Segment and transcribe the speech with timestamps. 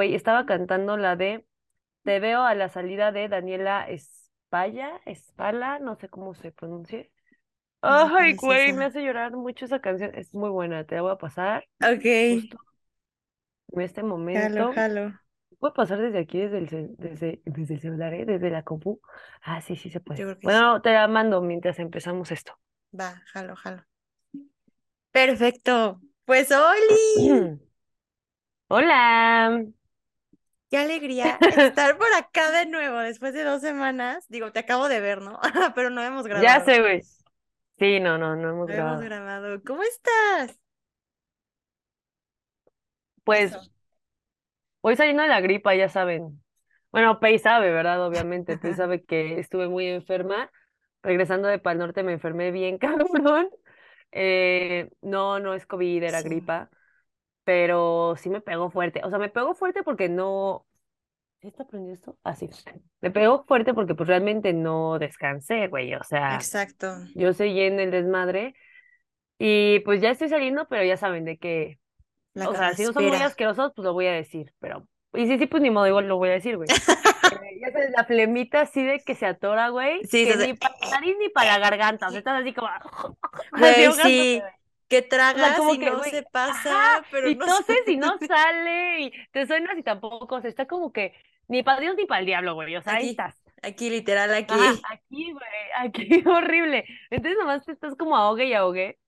[0.00, 1.44] güey, estaba cantando la de
[2.04, 7.12] Te veo a la salida de Daniela Espalla, Espala, no sé cómo se pronuncie.
[7.84, 10.14] No, Ay, ¿cuál es güey, me hace llorar mucho esa canción.
[10.14, 12.58] Es muy buena, te la voy a pasar Ok, justo
[13.72, 14.74] en este jalo, momento.
[14.74, 15.12] jalo.
[15.60, 18.26] ¿Puedo pasar desde aquí, desde el, desde, desde el celular, eh?
[18.26, 19.00] Desde la compu?
[19.42, 20.28] Ah, sí, sí se puede.
[20.40, 20.40] sí.
[20.42, 22.58] Bueno, te la mando mientras empezamos esto.
[23.00, 23.84] Va, jalo, jalo.
[25.12, 26.00] Perfecto.
[26.24, 27.50] Pues, Oli,
[28.68, 29.66] Hola.
[30.70, 34.24] Qué alegría estar por acá de nuevo después de dos semanas.
[34.28, 35.40] Digo, te acabo de ver, ¿no?
[35.74, 36.64] Pero no hemos Ya grabado.
[36.64, 37.08] sé, güey.
[37.78, 39.02] Sí, no, no, no hemos No hemos grabado.
[39.02, 39.62] grabado.
[39.64, 40.58] ¿Cómo estás?
[43.24, 43.70] Pues Eso.
[44.82, 46.42] voy saliendo de la gripa, ya saben.
[46.92, 48.04] Bueno, Pei sabe, ¿verdad?
[48.06, 50.50] Obviamente, Pei sabe que estuve muy enferma.
[51.02, 53.50] Regresando de Pal Norte me enfermé bien, cabrón.
[54.12, 56.70] Eh, no, no es COVID, era Sí, gripa,
[57.50, 59.00] pero sí me pegó fuerte.
[59.02, 60.68] O sea, me pegó fuerte porque no...
[61.40, 62.16] ¿Sí está prendido esto?
[62.22, 62.48] Ah, sí.
[63.00, 65.96] Me pegó fuerte porque pues realmente no descansé, güey.
[65.96, 66.94] O sea, exacto.
[67.16, 68.54] yo seguí en el desmadre
[69.36, 71.80] y pues ya estoy saliendo, pero ya saben de que...
[72.34, 74.86] La O sea, si no son muy asquerosos, pues lo voy a decir, pero...
[75.12, 76.68] Y sí, sí, pues ni modo, igual lo voy a decir, güey.
[77.30, 80.54] Eh, ya sabes, la flemita así de que se atora, güey, Sí, que se- ni
[80.54, 82.68] para la nariz ni para la garganta, o sea, estás así como...
[83.52, 84.42] así Güey, sí.
[84.90, 85.02] Que
[85.34, 87.96] O sea, tragas como y que, no güey, se pasa, ajá, pero y no y
[87.96, 87.96] sale.
[87.96, 91.14] no sale, y te suenas y tampoco, o sea, está como que
[91.48, 93.36] ni para Dios ni para el diablo, güey, o sea, ahí Aquí, estás.
[93.62, 94.86] aquí, literal, Ajá, aquí.
[94.90, 95.44] aquí, güey,
[95.78, 96.84] aquí, horrible.
[97.10, 98.98] Entonces nomás te estás como ahogue y ahogue,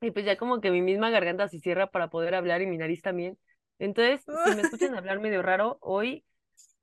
[0.00, 2.78] y pues ya como que mi misma garganta se cierra para poder hablar y mi
[2.78, 3.38] nariz también.
[3.78, 6.24] Entonces, si me escuchan hablar medio raro hoy,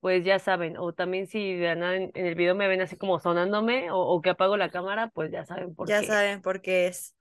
[0.02, 3.20] pues ya saben, o también si de nada en, el video me ven así como
[3.20, 6.08] sonándome, o, o que apago la cámara, pues ya saben por Ya qué.
[6.08, 7.16] saben por qué es.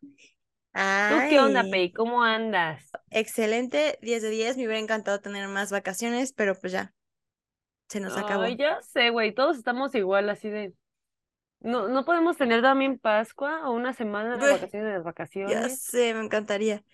[1.07, 1.93] ¿Tú qué onda, Ay, Pei?
[1.93, 2.95] ¿Cómo andas?
[3.11, 4.57] excelente, 10 de 10.
[4.57, 6.95] Me hubiera encantado tener más vacaciones, pero pues ya,
[7.89, 8.57] se nos Ay, acabó.
[8.57, 10.75] ya sé, güey, todos estamos igual, así de...
[11.61, 15.05] No, no podemos tener también Pascua o una semana de vacaciones de las
[15.45, 15.71] Ya vacaciones.
[15.71, 16.85] sé, me encantaría,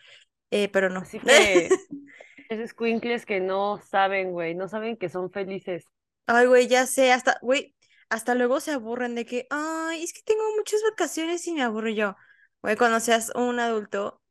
[0.50, 1.02] eh, pero no.
[1.02, 1.78] Así que
[2.48, 5.86] esos squinkles que no saben, güey, no saben que son felices.
[6.26, 7.74] Ay, güey, ya sé, hasta, güey,
[8.08, 11.90] hasta luego se aburren de que, ay, es que tengo muchas vacaciones y me aburro
[11.90, 12.16] yo.
[12.64, 14.22] Güey, cuando seas un adulto,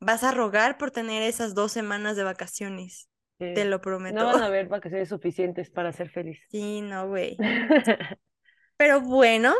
[0.00, 3.08] vas a rogar por tener esas dos semanas de vacaciones.
[3.38, 4.24] Te lo No prometo.
[4.26, 6.40] van a haber vacaciones suficientes para ser feliz.
[6.50, 7.36] Sí, no, güey.
[8.76, 9.54] Pero bueno,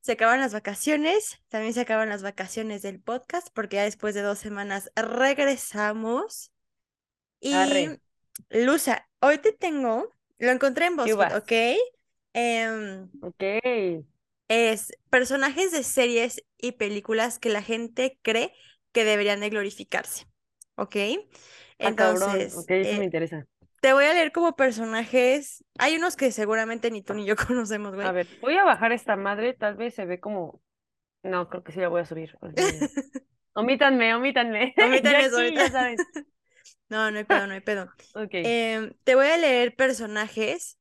[0.00, 4.22] se acaban las vacaciones, también se acaban las vacaciones del podcast, porque ya después de
[4.22, 6.52] dos semanas regresamos.
[7.40, 8.00] Y Arre,
[8.48, 11.34] Luza, hoy te tengo, lo encontré en ¿qué BuzzFeed, vas?
[11.34, 11.52] ¿ok?
[12.32, 13.42] Em, Ok.
[14.48, 18.52] Es personajes de series y películas que la gente cree
[18.92, 20.26] que deberían de glorificarse,
[20.76, 20.96] ¿ok?
[20.96, 21.16] Ah.
[21.78, 23.46] Entonces, Ok, eso me eh, interesa.
[23.80, 25.64] te voy a leer como personajes.
[25.78, 28.12] Hay unos que seguramente ni tú ni yo conocemos, A güey.
[28.12, 30.60] ver, voy a bajar esta madre, tal vez se ve como...
[31.22, 32.36] No, creo que sí la voy a subir.
[32.40, 32.86] olvídenlo.
[33.54, 34.74] Omítanme, omítanme.
[34.78, 35.94] Omítanme aquí, ya.
[36.88, 37.90] No, no hay pedo, no hay pedo.
[38.14, 38.30] Ok.
[38.32, 40.78] Em, te voy a leer personajes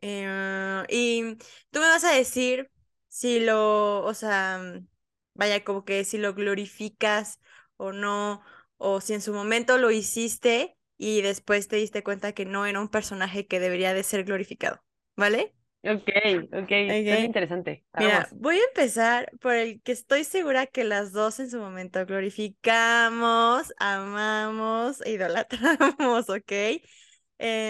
[0.00, 1.36] eh, y
[1.70, 2.70] tú me vas a decir
[3.18, 4.86] si lo, o sea, mm,
[5.34, 7.40] vaya, como que si lo glorificas
[7.76, 8.42] o no,
[8.76, 12.80] o si en su momento lo hiciste y después te diste cuenta que no era
[12.80, 14.82] un personaje que debería de ser glorificado,
[15.16, 15.54] ¿vale?
[15.84, 16.08] Ok,
[16.52, 16.70] ok,
[17.06, 17.26] suena Ok.
[17.26, 17.84] interesante.
[17.96, 22.04] Mira, voy a empezar por el que estoy segura que las dos en su momento
[22.06, 26.52] glorificamos, amamos, e idolatramos, ¿ok?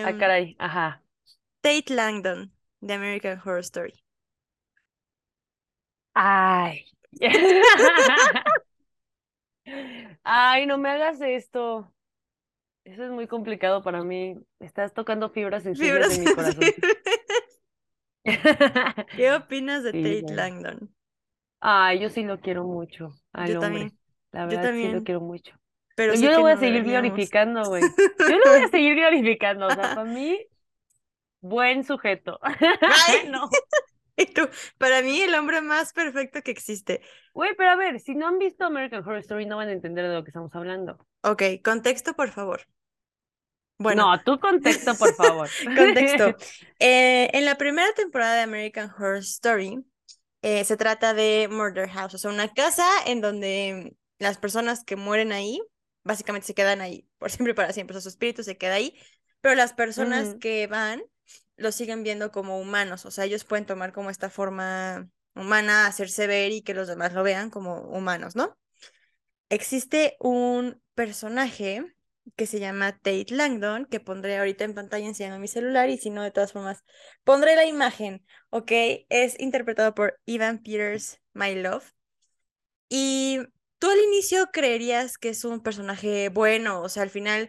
[0.02, 1.02] Ah, Em, caray, ajá.
[1.62, 4.02] Tate Langdon, de American Horror Story.
[6.20, 6.84] Ay.
[10.24, 11.92] Ay, no me hagas esto.
[12.84, 14.36] Eso es muy complicado para mí.
[14.60, 16.74] Estás tocando fibras sensibles Fibras de mi corazón.
[19.14, 20.32] ¿Qué opinas de Sí, Tate.
[20.34, 20.94] Langdon?
[21.60, 23.58] Ay, yo sí lo quiero mucho al Yo hombre.
[23.58, 23.98] también,
[24.32, 25.54] La yo verdad sí lo también, quiero mucho.
[25.94, 27.94] pero Yo sé lo voy a seguir glorificando, güey.
[28.24, 29.68] Yo lo voy a seguir glorificando.
[29.68, 30.38] O sea, para mí,
[31.40, 32.38] buen sujeto.
[32.86, 33.50] Ay, No.
[34.22, 34.48] y tú,
[34.78, 37.00] para mí el hombre más perfecto que existe.
[37.32, 40.08] Güey, pero a ver, si no han visto American Horror Story, no van a entender
[40.08, 40.98] de lo que estamos hablando.
[41.22, 42.62] Ok, contexto, por favor.
[43.78, 45.48] Bueno, No, tu contexto, por favor.
[45.76, 46.36] contexto.
[46.80, 49.84] Eh, en la primera temporada de American Horror Story,
[50.42, 54.94] eh, se trata de Murder House, o sea, una casa en donde las personas que
[54.94, 55.60] mueren ahí,
[56.04, 58.74] básicamente se quedan ahí por siempre y para siempre, o sea, su espíritu se queda
[58.74, 58.96] ahí,
[59.40, 61.02] pero las personas que van
[61.56, 66.26] los siguen viendo como humanos, o sea, ellos pueden tomar como esta forma humana, hacerse
[66.26, 68.56] ver y que los demás lo vean como humanos, ¿no?
[69.50, 71.84] Existe un personaje
[72.36, 76.10] que se llama Tate Langdon, que pondré ahorita en pantalla enseñando mi celular y si
[76.10, 76.84] no, de todas formas,
[77.24, 78.72] pondré la imagen, ¿ok?
[79.08, 81.92] Es interpretado por Ivan Peters, My Love.
[82.88, 83.40] Y
[83.78, 87.48] tú al inicio creerías que es un personaje bueno, o sea, al final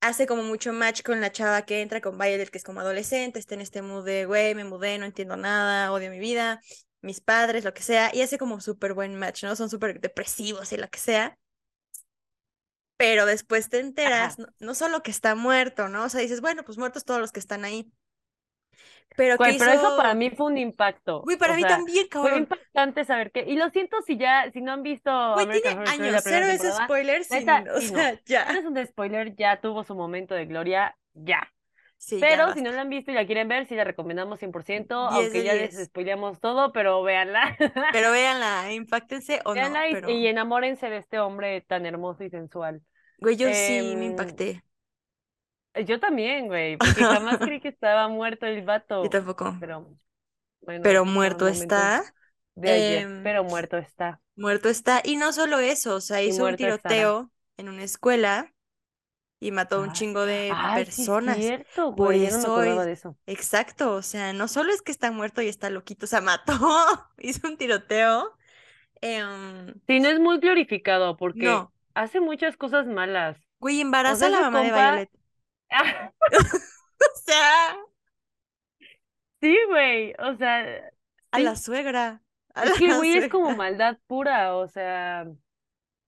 [0.00, 3.38] hace como mucho match con la chava que entra con Violet, que es como adolescente,
[3.38, 6.60] está en este mood de, güey, me mudé, no entiendo nada, odio mi vida,
[7.00, 9.56] mis padres, lo que sea, y hace como súper buen match, ¿no?
[9.56, 11.38] Son súper depresivos y lo que sea.
[12.96, 16.04] Pero después te enteras, no, no, solo que está muerto, ¿no?
[16.04, 17.90] O sea, dices, bueno, pues muertos todos los que están ahí.
[19.16, 19.58] Pero, hizo...
[19.58, 21.22] pero eso para mí fue un impacto.
[21.22, 22.30] Güey, para o mí sea, también, cabrón.
[22.30, 23.44] Fue impactante saber que.
[23.46, 25.34] Y lo siento si ya, si no han visto.
[25.34, 28.18] Güey, tiene años, cero es spoiler, sin, Neta, o sí, sea, no.
[28.26, 28.42] ya.
[28.44, 31.52] Es un spoiler, ya tuvo su momento de gloria, ya.
[31.96, 35.10] Sí, pero si no la han visto y la quieren ver, sí la recomendamos 100%,
[35.10, 37.56] Diez aunque ya les spoileamos todo, pero véanla.
[37.90, 39.88] Pero véanla, impactense o véanla no.
[39.88, 40.10] y, Pero...
[40.10, 42.82] y enamórense de este hombre tan hermoso y sensual.
[43.18, 44.62] Güey, yo sí me Em, impacté.
[45.86, 49.04] Yo también, güey, porque jamás creí que estaba muerto el vato.
[49.04, 49.54] Yo tampoco.
[49.58, 49.86] Pero,
[50.62, 52.14] bueno, Pero muerto está.
[52.54, 54.20] De ayer, Em, pero muerto está.
[54.36, 55.02] Muerto está.
[55.04, 56.56] Y no solo eso, o sea, hizo un estará.
[56.56, 58.54] tiroteo en una escuela
[59.40, 61.36] y mató a un Ay, chingo de Ay, personas.
[61.38, 63.16] sí, cierto, Por no me eso es- de eso.
[63.26, 66.52] Exacto, o sea, no solo es que está muerto y está loquito, o sea, mató,
[67.18, 68.36] hizo un tiroteo.
[69.02, 73.36] Em, Sí, no es muy glorificado porque no, hace muchas cosas malas.
[73.60, 75.10] güey, embaraza a la mamá de Violet.
[77.00, 77.76] O sea,
[79.40, 80.90] Sí, güey, o sea,
[81.30, 81.44] a sí.
[81.44, 82.22] la suegra.
[82.54, 85.26] A es que, güey, es como maldad pura, o sea,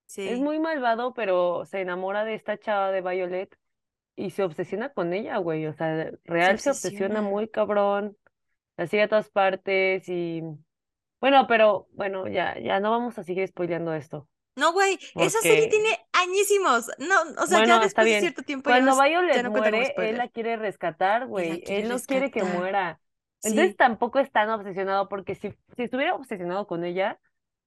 [0.05, 0.21] Sí.
[0.23, 3.57] es muy malvado, pero se enamora de esta chava de Violet
[4.15, 7.23] y se obsesiona con ella, güey, o sea, real se obsesiona obsesiona.
[7.23, 8.17] muy cabrón,
[8.77, 10.43] la sigue a todas partes y,
[11.21, 14.29] bueno, pero, bueno, ya, ya no vamos a seguir spoileando esto.
[14.55, 16.89] No, güey, esa serie tiene añísimos.
[16.97, 19.93] No, o sea, Bueno, ya después de cierto tiempo ya Cuando no, ya no muere,
[19.97, 21.63] él la quiere rescatar, güey.
[21.67, 22.99] Él no quiere que muera.
[23.43, 27.19] Entonces Sí, tampoco es tan obsesionado, porque si, si estuviera obsesionado con ella,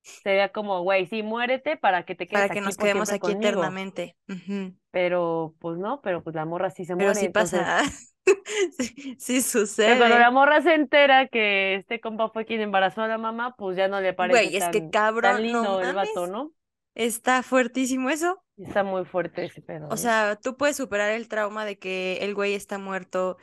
[0.03, 3.21] sería como, güey, sí, muérete para que te quedes para que aquí nos quedemos aquí
[3.21, 3.41] conmigo.
[3.41, 4.17] eternamente.
[4.91, 7.19] Pero, pues no, pero pues la morra sí se Pero muere.
[7.21, 7.83] sí entonces- pasa.
[9.19, 9.43] sí, sí
[9.77, 10.31] Pero cuando la sucede.
[10.31, 14.01] morra se entera que este compa fue quien embarazó a la mamá, pues ya no
[14.01, 16.27] le parece Güey, es que cabrón, tan no lindo el vato.
[16.27, 16.53] ¿no?
[16.95, 18.41] Está fuertísimo eso.
[18.57, 19.89] Está muy fuerte ese pedo.
[19.91, 23.37] O sea, tú puedes superar el trauma de que el güey está muerto.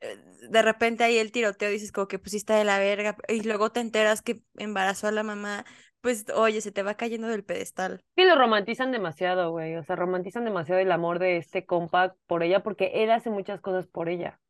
[0.00, 0.18] eh,
[0.50, 3.80] De repente ahí el tiroteo dices como que pusiste de la verga y luego te
[3.80, 5.64] enteras que embarazó a la mamá.
[6.00, 8.02] Pues oye, se te va cayendo del pedestal.
[8.16, 9.76] que lo romantizan demasiado, güey.
[9.76, 13.60] O sea, romantizan demasiado el amor de este compa por ella, porque él hace muchas
[13.60, 14.40] cosas por ella.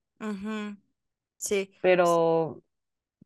[1.37, 1.71] Sí.
[1.83, 2.63] Pero.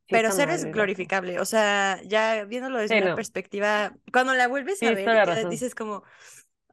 [0.09, 3.17] Pero cero es glorificable, o sea, ya viéndolo desde Sí, una no.
[3.17, 6.05] perspectiva, cuando la vuelves a es ver, dices como,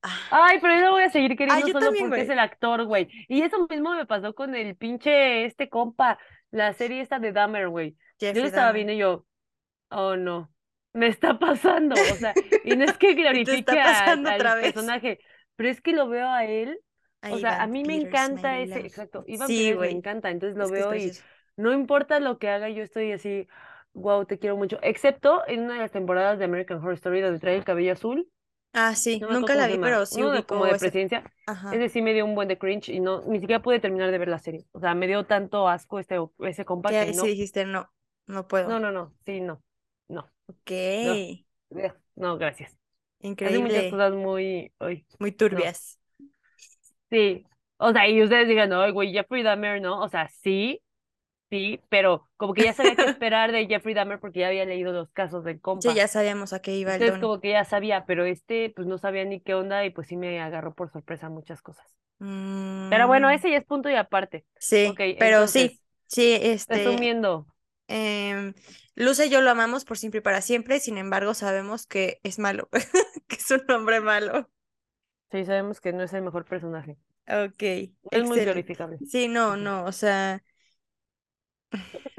[0.04, 2.30] ah, Ay, pero yo lo voy a seguir queriendo yo solo también, porque es güey.
[2.30, 3.08] el actor, güey.
[3.28, 6.18] Y eso mismo me pasó con el pinche este compa,
[6.52, 7.96] la serie esta de Dahmer, güey.
[8.32, 9.26] Yo lo estaba viendo y yo,
[9.90, 10.52] oh no,
[10.94, 12.08] me está pasando.
[12.08, 15.20] O sea, y no es que glorifique a- al personaje,
[15.56, 16.80] pero es que lo veo a él.
[17.22, 18.86] A O sea, a Ivan mí me encanta ese, love.
[18.86, 21.18] exacto, Ivan Sí, Peters me encanta, entonces lo es es veo y.
[21.58, 23.48] no importa lo que haga, yo estoy así,
[23.94, 24.80] wow, te quiero mucho.
[24.82, 28.30] Excepto en una de las temporadas de American Horror Story donde trae el cabello azul,
[28.74, 31.72] Ah, sí, no nunca la vi, pero sí uno como de ese, presidencia, ajá.
[31.72, 34.18] ese sí me dio un buen de cringe y no, ni siquiera pude terminar de
[34.18, 34.66] ver la serie.
[34.72, 37.90] O sea, me dio tanto asco este, ese compa Que sí dijiste, no,
[38.28, 38.70] no puedo.
[38.70, 39.62] no, no, no, sí, no,
[40.08, 41.20] no, Ok, no,
[42.16, 42.78] no, gracias.
[43.44, 45.62] Hace muchas increíble, cosas muy, ay, muy no.
[45.66, 46.00] turbias.
[47.10, 47.46] Sí,
[47.78, 50.02] o sea, y ustedes digan, no, güey, Jeffrey Dahmer, ¿no?
[50.02, 50.82] O sea, sí,
[51.54, 54.92] sí, pero como que ya sabía qué esperar de Jeffrey Dahmer porque ya había leído
[54.94, 55.96] los casos del Sí, compa.
[55.96, 57.30] ya sabíamos a qué iba el Entonces don.
[57.30, 60.18] como que ya sabía, pero este pues no sabía ni qué onda y pues sí
[60.18, 61.88] me agarró por sorpresa muchas cosas.
[62.88, 64.46] Pero bueno, Mm, ese ya es punto y aparte.
[64.58, 67.48] sí, pero sí, entonces, sí, este, resumiendo,
[67.88, 68.54] Em,
[68.96, 72.40] Luce y yo lo amamos por siempre y para siempre, sin embargo sabemos que es
[72.40, 72.70] malo,
[73.28, 74.50] que es un hombre malo.
[75.32, 76.98] sí sabemos que no es el mejor personaje.
[77.28, 77.64] Ok,
[78.12, 79.02] es muy glorificable.
[79.06, 80.44] Sí, no, no, o sea,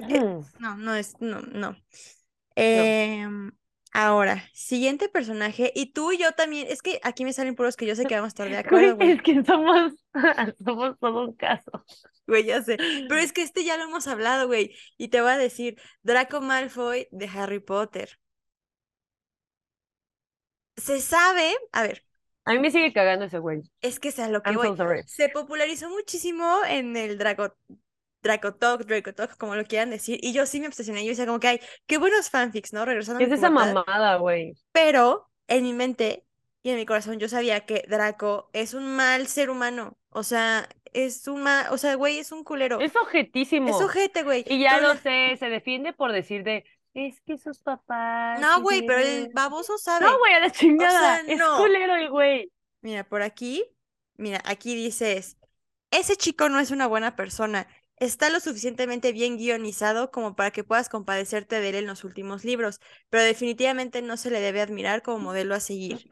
[0.08, 0.24] eh,
[0.58, 1.76] no, no es, no, no.
[2.56, 3.52] Em,
[3.92, 7.86] ahora, siguiente personaje, y tú y yo también, es que aquí me salen puros que
[7.86, 9.92] yo sé que vamos a estar de acuerdo, Güey, es que somos,
[10.64, 11.70] somos todo un caso.
[12.26, 15.30] güey, ya sé, pero es que este ya lo hemos hablado, güey, y te voy
[15.32, 18.18] a decir, Draco Malfoy de Harry Potter.
[20.76, 22.04] Se sabe, a ver,
[22.46, 23.62] A mí me sigue cagando ese güey.
[23.80, 24.74] es que es a lo que I'm voy.
[24.76, 24.84] so.
[25.04, 27.56] Se popularizó muchísimo en el Draco,
[28.24, 31.26] Draco Talk, Draco Talk, como lo quieran decir, y yo sí me obsesioné, yo decía
[31.26, 32.84] como que hay, qué buenos fanfics, ¿no?
[32.86, 34.56] Regresando a ¿Qué mi es esa mamada, güey?
[34.72, 36.26] pero en mi mente
[36.62, 39.98] y en mi corazón yo sabía que Draco es un mal ser humano.
[40.10, 42.80] O sea, es un mal, o sea, güey, es un culero.
[42.80, 43.68] Es objetísimo.
[43.68, 44.44] Es ojete, güey.
[44.48, 46.64] Y ya lo sé, se defiende por decir de,
[46.94, 48.40] es que sus papás.
[48.40, 49.32] No, güey, pero el tienen-".
[49.34, 50.06] baboso sabe.
[50.06, 51.16] No, güey, a la chingada.
[51.22, 51.58] sea, Es no.
[51.58, 52.50] culero el güey.
[52.80, 53.64] Mira, por aquí,
[54.16, 55.36] mira, aquí dices,
[55.90, 57.66] ese chico no es una buena persona.
[57.96, 62.44] Está lo suficientemente bien guionizado como para que puedas compadecerte de él en los últimos
[62.44, 66.08] libros, pero definitivamente no se le debe admirar como modelo a seguir.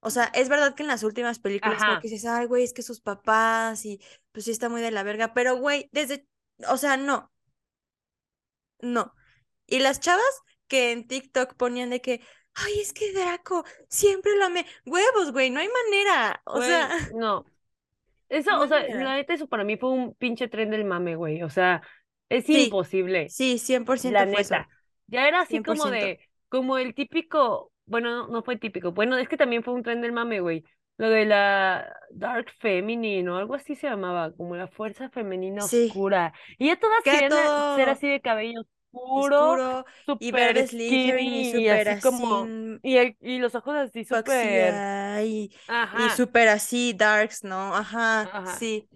[0.00, 2.74] O sea, es verdad que en las últimas películas como que dices, ay, güey, es
[2.74, 4.00] que sus papás y
[4.32, 6.26] pues sí está muy de la verga, pero güey, desde,
[6.68, 7.32] o sea, no,
[8.80, 9.14] no.
[9.66, 10.24] Y las chavas
[10.68, 12.20] que en TikTok ponían de que,
[12.54, 14.66] ay, es que Draco, siempre lo amé.
[14.84, 16.42] Huevos, güey, no hay manera.
[16.46, 17.44] O Güey, sea, no.
[18.28, 21.16] Eso, no o sea, la neta, eso para mí fue un pinche tren del mame,
[21.16, 21.42] güey.
[21.42, 21.82] O sea,
[22.28, 23.28] es Sí, imposible.
[23.28, 24.54] sí, 100% La fue eso.
[24.54, 24.68] neta.
[25.06, 26.06] Ya era así como 100%.
[26.06, 28.92] de, como el típico, bueno, no, fue típico.
[28.92, 30.64] Bueno, es que también fue un tren del mame, güey.
[30.96, 35.86] Lo de la Dark Feminine o algo así se llamaba, como la fuerza femenina Sí.
[35.88, 36.32] oscura.
[36.56, 38.62] Y ya todas querían a- ser así de cabello
[38.94, 39.84] oscuro,
[40.20, 42.46] y verde skinny y súper así como,
[42.82, 47.74] y, el- y los ojos así súper, y, y ajá, súper así darks, ¿no?
[47.74, 48.46] Ajá, Ajá.
[48.56, 48.88] sí.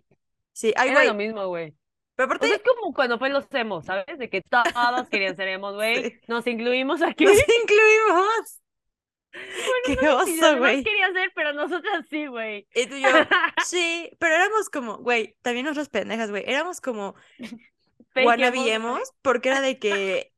[0.52, 1.74] Sí, ay, era lo mismo, güey.
[2.16, 4.18] Pero O sea, aparte, es como cuando fue los emos, ¿sabes?
[4.18, 6.10] De que todos querían ser emos, güey.
[6.10, 6.20] Sí.
[6.26, 7.24] Nos incluimos aquí.
[7.24, 8.60] nos incluimos.
[9.84, 10.82] Qué los oso, demás güey.
[10.82, 12.66] querían ser, pero nosotras sí, güey.
[12.74, 13.08] Y tú y yo,
[13.64, 17.14] sí, pero éramos como, güey, también nosotros pendejas, güey, éramos como
[18.14, 18.72] Fake wannabe emos, güey.
[18.72, 20.32] emos, porque era de que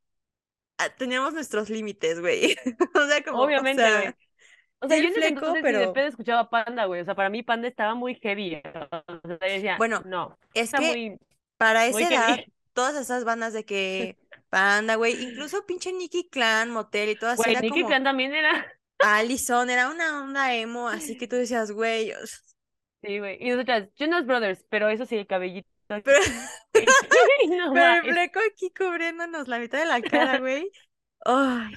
[0.78, 2.56] ah, teníamos nuestros límites, güey.
[2.94, 4.14] O sea, como, o Obviamente, sea, güey.
[4.80, 7.00] O sea, yo en ese fleco, entonces de pedo escuchaba Panda, güey.
[7.02, 8.56] O sea, para mí Panda estaba muy heavy.
[8.56, 11.18] O sea, yo decía, Bueno, no, es que muy,
[11.58, 12.52] para esa edad, heavy.
[12.72, 17.50] todas esas bandas de que Panda, güey, incluso pinche Nicky Clan, Motel y todas, Güey,
[17.52, 18.66] era Nicky como Clan también era.
[18.98, 22.16] Allison, era una onda emo, así que tú decías, güey, o-
[23.02, 23.38] Sí, güey.
[23.40, 25.69] Y nosotras, Jonas Brothers, pero eso sí, el cabellito.
[26.04, 26.20] Pero.
[27.48, 30.70] No pero el fleco aquí cubriéndonos la mitad de la cara, güey.
[31.24, 31.74] Ay,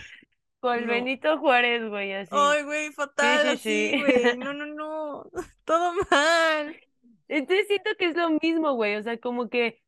[0.59, 0.87] Con no.
[0.87, 2.29] Benito Juárez, güey, así.
[2.31, 3.99] ay, güey, fatal, sí, así, sí.
[3.99, 4.37] güey.
[4.37, 5.29] No, no, no,
[5.65, 6.79] todo mal.
[7.27, 8.95] Entonces siento que es lo mismo, güey.
[8.95, 9.81] O sea, como que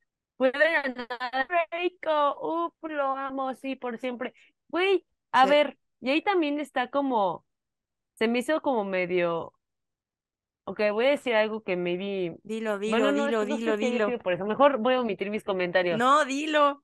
[0.83, 4.33] andar Reiko, uf, lo amo, sí, por siempre.
[4.69, 5.49] Güey, a Sí.
[5.49, 7.45] ver, y ahí también está como,
[8.15, 9.53] se me hizo como medio,
[10.65, 13.57] ok, voy a decir algo que maybe, Dilo, dilo, bueno, no, es dilo, que no
[13.57, 14.05] sé dilo, haya dilo.
[14.07, 15.97] sido por eso, mejor voy a omitir mis comentarios.
[15.97, 16.83] No, dilo.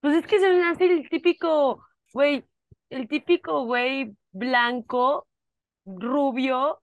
[0.00, 2.44] Pues es que se me hace el típico, güey,
[2.90, 5.28] el típico güey blanco,
[5.86, 6.82] rubio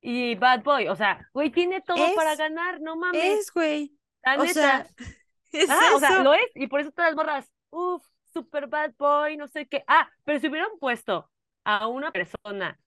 [0.00, 0.88] y bad boy.
[0.88, 3.24] O sea, güey, tiene todo para ganar, no mames.
[3.24, 3.92] Es, güey.
[4.24, 4.54] La O neta.
[4.54, 4.86] sea,
[5.52, 6.24] es Ah, o sea, eso.
[6.24, 9.84] lo es, y por eso todas las morras, uff, super bad boy, no sé qué.
[9.88, 11.30] Ah, pero si hubieran puesto
[11.64, 12.79] a una persona,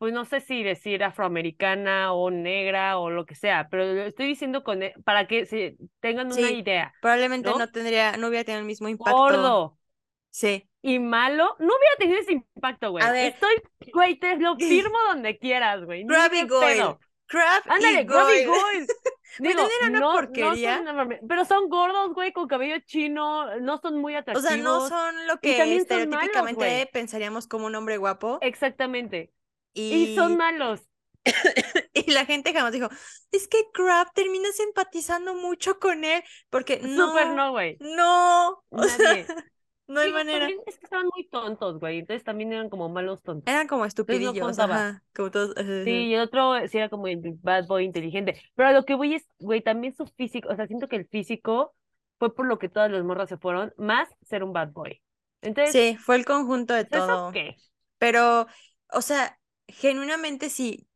[0.00, 4.26] pues no sé si decir afroamericana o negra o lo que sea, pero lo estoy
[4.28, 6.94] diciendo con e- para que se tengan una idea.
[7.02, 7.58] Probablemente ¿no?
[7.58, 9.14] no tendría, no hubiera tenido el mismo impacto.
[9.18, 9.76] Gordo
[10.30, 10.66] Sí.
[10.80, 13.04] y malo, no hubiera tenido ese impacto, güey.
[13.04, 13.32] A ver.
[13.34, 13.54] Estoy,
[13.92, 16.04] güey, te lo firmo donde quieras, güey.
[16.04, 16.96] Grabby de Goyle.
[17.26, 18.46] Crab Ándale, y Goyle.
[18.46, 18.86] Goyle.
[19.38, 20.76] Güey, Digo, también era una no, no porquería.
[20.78, 24.48] son mame- pero son gordos, güey, con cabello chino, no son muy O atractivos.
[24.50, 26.90] sea, no son lo y que malos, estereotípicamente güey.
[26.90, 28.38] pensaríamos como un hombre guapo.
[28.40, 29.30] Exactamente.
[29.74, 30.80] Y, Y son malos.
[31.94, 32.88] y la gente jamás dijo,
[33.32, 36.22] es que Crab terminas empatizando mucho con él.
[36.50, 37.76] Porque no, Súper no, güey.
[37.78, 39.26] no, o sea, Nadie.
[39.86, 40.48] no hay manera.
[40.66, 41.98] es que estaban muy tontos, güey.
[42.00, 43.50] Entonces también eran como malos tontos.
[43.52, 44.74] Eran como no estupidillos, contaba.
[44.76, 45.56] ajá, como todos.
[45.56, 45.84] ajá.
[45.84, 48.40] Sí, y el otro sí era como el bad boy inteligente.
[48.54, 51.06] Pero a lo que voy es, güey, también su físico, o sea, siento que el
[51.08, 51.74] físico
[52.18, 55.00] fue por lo que todas las morras se fueron, más ser un bad boy.
[55.42, 57.32] Entonces, Sí, fue el conjunto de ¿eso todo.
[57.32, 57.56] qué?
[57.98, 58.46] Pero,
[58.92, 59.39] o sea,
[59.72, 60.86] genuinamente si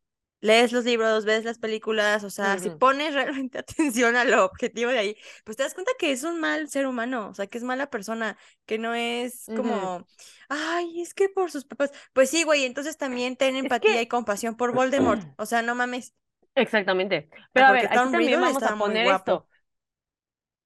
[0.41, 4.91] lees los libros, ves las películas, o sea, si pones realmente atención a lo objetivo
[4.91, 7.57] de ahí, pues te das cuenta que es un mal ser humano, o sea, que
[7.57, 10.05] es mala persona, que no es como,
[10.49, 11.91] ay, es que por sus papás.
[12.13, 15.73] Pues sí, güey, entonces también ten empatía que- y compasión por Voldemort, o sea, no
[15.75, 16.13] mames.
[16.55, 17.29] Exactamente.
[17.51, 19.47] Pero a ver, aquí también vamos a poner esto.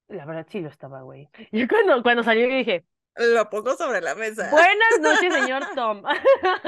[0.08, 1.28] La verdad sí lo estaba, güey.
[1.52, 2.84] Yo cuando, cuando salió yo dije,
[3.16, 4.50] Lo pongo sobre la mesa.
[4.50, 6.02] buenas noches, señor Tom.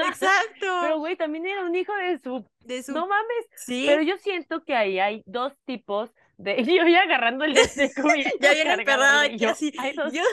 [0.07, 0.79] Exacto.
[0.81, 2.45] Pero, güey, también era un hijo de su...
[2.59, 2.91] de su...
[2.91, 3.45] No mames.
[3.55, 6.63] Sí, Pero yo siento que ahí hay dos tipos de...
[6.63, 7.61] Yo ya agarrando el de
[8.39, 9.73] ya viene y aquí yo, así.
[9.79, 10.23] Hay dos yo-.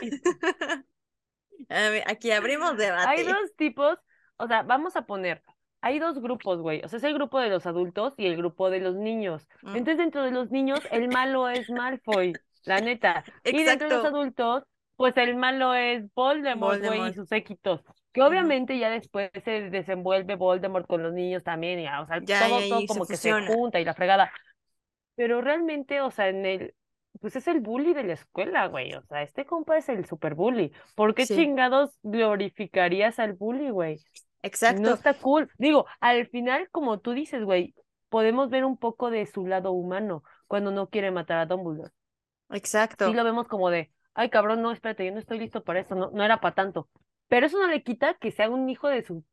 [1.68, 3.08] A ver, aquí abrimos debate.
[3.08, 3.98] Hay dos tipos,
[4.36, 5.42] o sea, vamos a poner,
[5.82, 6.82] hay dos grupos, güey.
[6.84, 9.46] O sea, es el grupo de los adultos y el grupo de los niños.
[9.62, 9.76] Mm.
[9.76, 12.32] Entonces, dentro de los niños, el malo es Malfoy,
[12.64, 13.24] la neta.
[13.44, 14.16] Y dentro de los Exacto.
[14.16, 14.64] adultos,
[15.00, 17.80] pues el malo es Voldemort, güey, y sus séquitos.
[18.12, 22.20] Que obviamente ya después se desenvuelve Voldemort con los niños también, y, ah, o sea,
[22.22, 24.30] Ya, todo, todo ahí se como que se junta y la fregada.
[25.14, 26.74] Pero realmente, o sea, en el,
[27.18, 28.92] pues es el bully de la escuela, güey.
[28.92, 30.70] O sea, este compa es el super bully.
[30.94, 33.94] ¿Por qué Sí, chingados glorificarías al bully, güey?
[33.94, 34.02] No
[34.42, 35.50] exacto, está cool.
[35.56, 37.74] Digo, al final, como tú dices, güey,
[38.10, 41.88] podemos ver un poco de su lado humano cuando no quiere matar a Dumbledore.
[41.88, 43.10] Sí exacto.
[43.14, 43.90] lo vemos como de,
[44.20, 46.88] ay, cabrón, no, espérate, yo no estoy listo para eso, no, no era para tanto.
[47.28, 49.24] Pero eso no le quita que sea un hijo de su...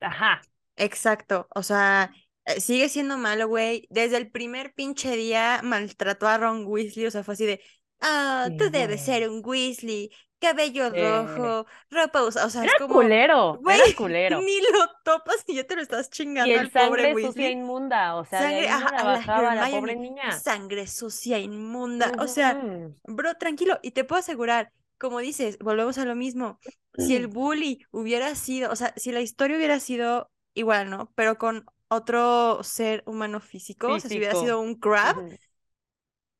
[0.00, 0.42] Ajá.
[0.76, 2.12] Exacto, o sea,
[2.44, 3.86] eh, sigue siendo malo, güey.
[3.88, 7.62] Desde el primer pinche día maltrató a Ron Weasley, o sea, fue así de,
[8.00, 10.10] ah, Sí, tú debes ser un Weasley,
[10.42, 14.46] cabello Eh, rojo, ropa usada, o sea, Era es como, culero, era culero.
[14.46, 17.50] ni lo topas y ya te lo estás Y chingando el al pobre sangre sucia
[17.50, 17.50] Weasley.
[17.50, 20.44] inmunda, o sea, Sangre, ahí ajá, no la a la bajaba la pobre niña.
[20.44, 22.60] sangre sucia, inmunda, o sea,
[23.04, 26.60] bro, tranquilo, y te puedo asegurar, como dices, volvemos a lo mismo,
[26.96, 31.12] si el bully hubiera sido, o sea, si la historia hubiera sido igual, ¿no?
[31.16, 34.36] Pero con otro ser humano físico, o sea, si hubiera Físico.
[34.36, 35.24] sido un crab.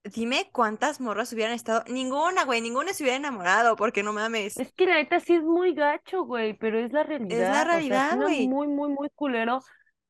[0.04, 4.72] Dime cuántas morras hubieran estado, ninguna, güey, ninguna se hubiera enamorado, porque no mames, Es
[4.74, 7.80] que la neta sí es muy gacho, güey, pero es la es la realidad, o
[7.80, 8.46] sea, realidad, suena güey.
[8.46, 9.60] muy, muy, muy culero.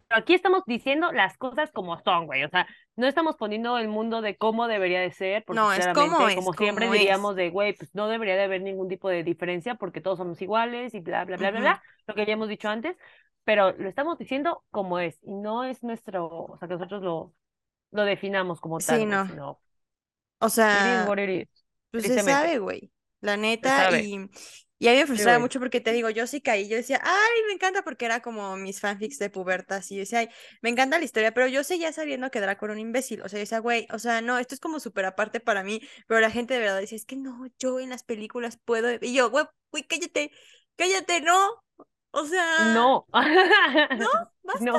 [0.08, 3.88] Pero aquí estamos diciendo las cosas como son, güey, o sea, no estamos poniendo el
[3.88, 7.00] mundo de cómo debería de ser, porque No, es como es, como siempre como es.
[7.00, 10.40] diríamos de, güey, pues no debería de haber ningún tipo de diferencia porque todos somos
[10.42, 12.96] iguales y bla, bla, bla, bla, bla, lo que ya hemos dicho antes,
[13.44, 17.34] pero lo estamos diciendo como es, y no es nuestro, o sea, que nosotros lo,
[17.92, 19.62] lo definamos como tal, Sí, no, sino
[20.42, 21.14] o sea...
[21.90, 22.92] Pues se sabe, güey.
[23.20, 24.18] La neta, y,
[24.78, 26.68] y a mí me frustraba mucho porque te digo, yo sí caí.
[26.68, 29.90] Yo decía, ay, me encanta porque era como mis fanfics de pubertas.
[29.92, 30.28] Y yo decía, ay,
[30.62, 33.22] me encanta la historia, pero yo seguía sabiendo que Draco era un imbécil.
[33.22, 35.80] O sea, yo decía, güey, o sea, no, esto es como súper aparte para mí.
[36.08, 38.88] Pero la gente de verdad decía, es que no, yo en las películas puedo.
[39.00, 40.32] Y yo, güey, güey, cállate,
[40.76, 41.62] cállate, no.
[42.10, 43.06] O sea, No,
[43.95, 44.08] no,
[44.43, 44.73] basta, no,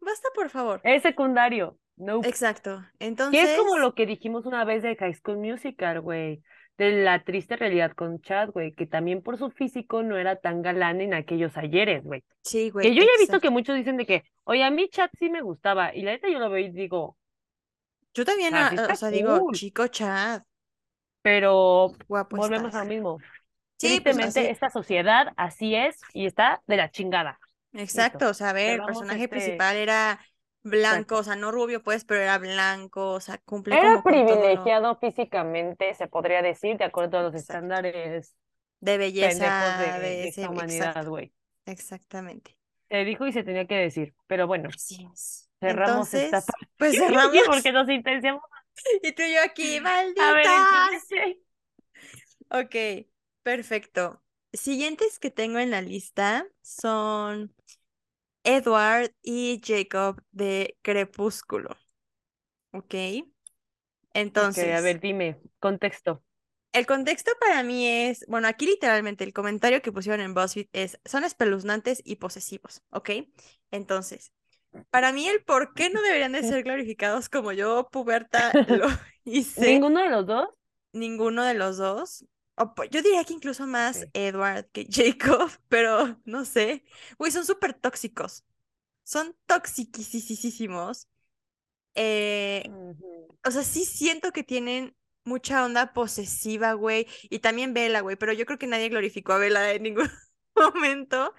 [0.00, 0.82] basta, por favor.
[0.82, 2.20] es secundario, no.
[2.22, 2.84] Exacto.
[3.30, 6.42] Que es como Entonces, lo que dijimos una vez de High School Musical, güey,
[6.78, 10.62] de la triste realidad con Chad, güey, que también por su físico no era tan
[10.62, 12.24] galán en aquellos ayeres, güey.
[12.42, 14.88] sí, Que güey, yo ya he visto que muchos dicen de que, oye, a mí
[14.90, 17.18] Chad sí me gustaba, y la neta yo lo veo y digo, o
[18.14, 20.42] Yo también, sea, sí ah, o está sea, digo, chico Chad,
[21.22, 22.86] pero guapo volvemos a lo estás.
[22.86, 23.24] mismo.
[23.78, 27.40] Sí, pues Tristemente, esta sociedad así es y está de la chingada.
[27.72, 27.82] Listo.
[27.82, 29.28] exacto, o sea, a ver, el personaje este.
[29.28, 30.20] principal era
[30.64, 34.02] blanco, o sea, no rubio, pues, pero era blanco, o sea, cumple Era como lo
[34.02, 38.34] privilegiado físicamente, se podría decir, de acuerdo a los exacto, estándares
[38.80, 41.32] de belleza, de, esta humanidad, güey.
[41.66, 42.58] exactamente.
[42.88, 45.50] Se dijo y se tenía que decir, pero bueno, Así es.
[45.60, 47.36] cerramos esta Entonces, parte pues cerramos.
[47.46, 48.42] porque nos intenciamos
[49.02, 50.46] Y tú y yo aquí, a ver.
[52.50, 53.06] Ok,
[53.42, 54.22] perfecto.
[54.52, 57.52] Siguientes que tengo en la lista son
[58.44, 61.76] Edward y Jacob de Crepúsculo.
[62.72, 62.94] Ok.
[64.36, 66.22] Ok, a Entonces, ver, dime, contexto.
[66.72, 70.98] el contexto para mí es, bueno, aquí literalmente el comentario que pusieron en BuzzFeed es,
[71.04, 73.10] son espeluznantes y posesivos, ¿ok?
[73.70, 74.32] Entonces,
[74.90, 78.88] para mí el por qué no deberían de ser glorificados como yo, puberta, lo
[79.24, 80.48] hice, ¿Ninguno de los dos?
[80.92, 82.24] ninguno de los dos.
[82.90, 84.10] Yo diría que incluso más Ok.
[84.14, 86.84] Edward que Jacob, pero no sé.
[87.18, 88.44] Güey, son súper tóxicos.
[89.04, 91.08] Son toxiquísimos.
[91.94, 93.38] Eh, Ujú.
[93.44, 97.06] o sea, sí siento que tienen mucha onda posesiva, güey.
[97.24, 98.16] Y también Bella, güey.
[98.16, 100.10] Pero yo creo que nadie glorificó a Bella en ningún
[100.56, 101.34] momento.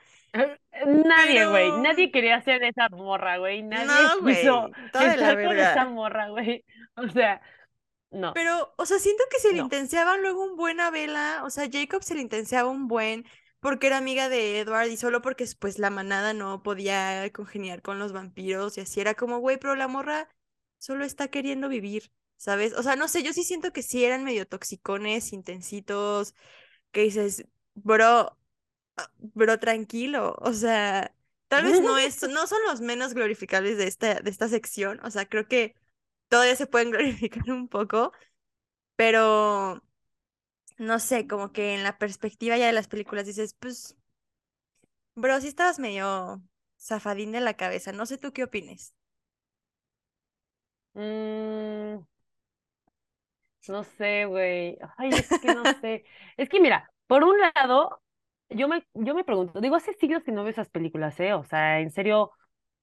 [0.86, 5.58] Nadie, güey, Pero nadie quería ser esa morra, güey, nadie no, quiso la estar con
[5.58, 6.66] esa morra, güey.
[6.98, 7.42] O sea,
[8.16, 9.64] no, Pero, o sea, siento que se le no.
[9.64, 11.44] intenseaban luego un buen a Bella.
[11.46, 13.26] O sea, Jacob se le intenseaba un buen
[13.60, 17.98] porque era amiga de Edward y solo porque pues la manada no podía congeniar con
[18.00, 20.30] los vampiros y así era como, güey, pero la morra
[20.78, 22.74] solo está queriendo vivir, ¿sabes?
[22.74, 26.36] O sea, no sé, yo sí siento que sí eran medio toxicones, intensitos,
[26.92, 28.38] que dices, bro,
[29.20, 30.36] bro, tranquilo.
[30.40, 31.16] O sea,
[31.48, 35.00] tal vez no es, no son los menos glorificables de esta, de esta sección.
[35.04, 35.76] O sea, creo que
[36.30, 38.12] todavía se pueden glorificar un poco,
[38.96, 39.84] pero
[40.78, 43.96] no sé, como que en la perspectiva ya de las películas dices, pues,
[45.16, 46.42] bro, sí estabas medio
[46.80, 47.92] zafadín de la cabeza.
[47.92, 48.96] No sé tú qué opines.
[50.96, 52.06] Mm,
[53.68, 54.78] no sé, güey.
[54.98, 56.06] Ay, es que no sé.
[56.38, 58.02] Es que mira, por un lado,
[58.50, 61.34] yo me, yo me pregunto, digo, hace siglos que no veo esas películas, ¿eh?
[61.34, 62.32] O sea, en serio,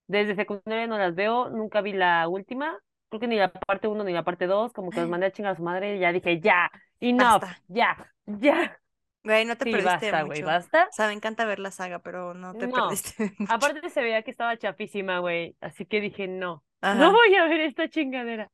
[0.09, 2.79] desde secundaria no las veo, nunca vi la última,
[3.13, 5.33] creo que ni la parte uno ni la parte dos, como que los mandé a
[5.33, 6.71] chingar a su madre y ya dije, ya,
[7.01, 7.61] enough, Basta.
[7.69, 8.79] ya, ya.
[9.25, 10.45] Güey, no te Sí, perdiste basta, güey, mucho.
[10.45, 10.85] basta.
[10.89, 12.75] O sea, me encanta ver la saga, pero no te No.
[12.75, 13.53] perdiste mucho.
[13.55, 15.57] Aparte se veía que estaba chafísima, güey.
[15.61, 16.99] Así que dije, no, Ajá.
[16.99, 18.51] no voy a ver esta chingadera.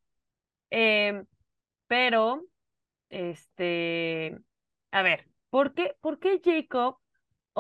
[0.71, 1.27] Em,
[1.89, 2.45] pero,
[3.11, 4.39] este,
[4.93, 6.99] a ver, ¿por qué, por qué Jacob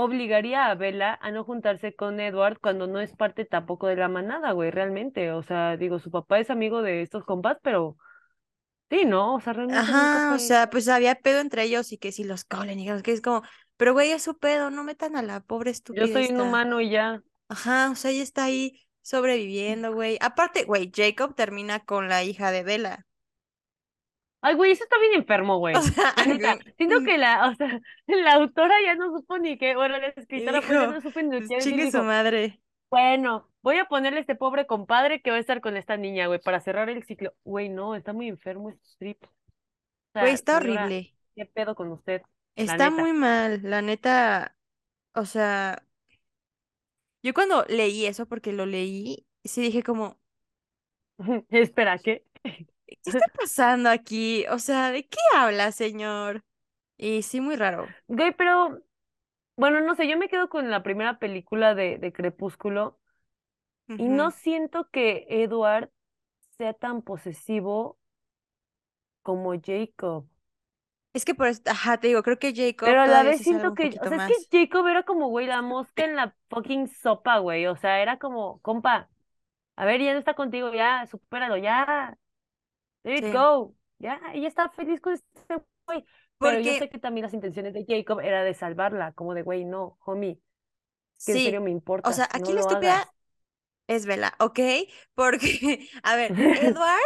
[0.04, 4.08] obligaría a Bella a no juntarse con Edward cuando no es parte tampoco de la
[4.08, 5.32] manada, güey, realmente?
[5.32, 7.96] O sea, digo, su papá es amigo de estos compas, pero
[8.90, 9.36] sí, ¿no?
[9.36, 12.44] O sea, realmente Ajá, o sea, pues había pedo entre ellos y que si los
[12.44, 13.42] colen y que es como,
[13.76, 16.42] pero güey, es su pedo, no metan a la pobre Yo estúpida soy un esta.
[16.42, 17.22] humano y ya.
[17.48, 20.18] Ajá, o sea, ella está ahí sobreviviendo, güey.
[20.22, 23.06] Aparte, güey, Jacob termina con la hija de Bella.
[24.40, 25.76] Ay, güey, eso está bien enfermo, güey.
[26.26, 29.98] O sea, siento que la, o sea, la autora ya no supo ni qué, bueno,
[29.98, 32.60] la escritora pues ya dijo, no supo ni pues qué chingue su dijo, madre.
[32.90, 36.26] bueno, voy a ponerle a este pobre compadre que va a estar con esta niña,
[36.28, 37.34] güey, para cerrar el ciclo.
[37.44, 39.24] Güey, no, está muy enfermo este strip.
[39.24, 39.28] O
[40.18, 41.14] Güey, está señora, horrible.
[41.36, 42.22] ¿qué pedo con usted?
[42.56, 44.56] Está muy mal, la neta.
[45.14, 45.84] O sea,
[47.22, 50.18] yo cuando leí eso, porque lo leí, sí dije como,
[51.50, 52.24] Espera, ¿qué?
[52.88, 54.44] ¿Qué está pasando aquí?
[54.50, 56.44] O sea, ¿de qué habla, señor?
[56.96, 57.86] Y sí, muy raro.
[58.08, 58.82] Güey, pero,
[59.56, 62.98] bueno, no sé, yo me quedo con la primera película de, de Crepúsculo
[63.88, 65.90] y no siento que Edward
[66.58, 67.98] sea tan posesivo
[69.22, 70.26] como Jacob.
[71.14, 73.74] Es que por eso, ajá, te digo, creo que Jacob Pero a la vez siento
[73.74, 77.38] que, o sea, es que Jacob era como, güey, la mosca en la fucking sopa,
[77.38, 77.66] güey.
[77.66, 79.08] O sea, era como, compa,
[79.76, 82.18] a ver, ya no está contigo, ya, supéralo, ya,
[83.08, 83.32] let it Sí.
[83.32, 83.74] go.
[83.98, 85.30] Ya, ella está feliz con este
[85.86, 86.04] güey.
[86.40, 89.64] Pero yo sé que también las intenciones de Jacob era de salvarla, como de, güey,
[89.64, 90.40] no, homie,
[91.24, 91.70] que en serio sí, me
[92.02, 93.14] o importa, sea, no aquí la estúpida hagas.
[93.88, 94.60] es Bella, ¿ok?
[95.14, 97.00] Porque, a ver, Edward,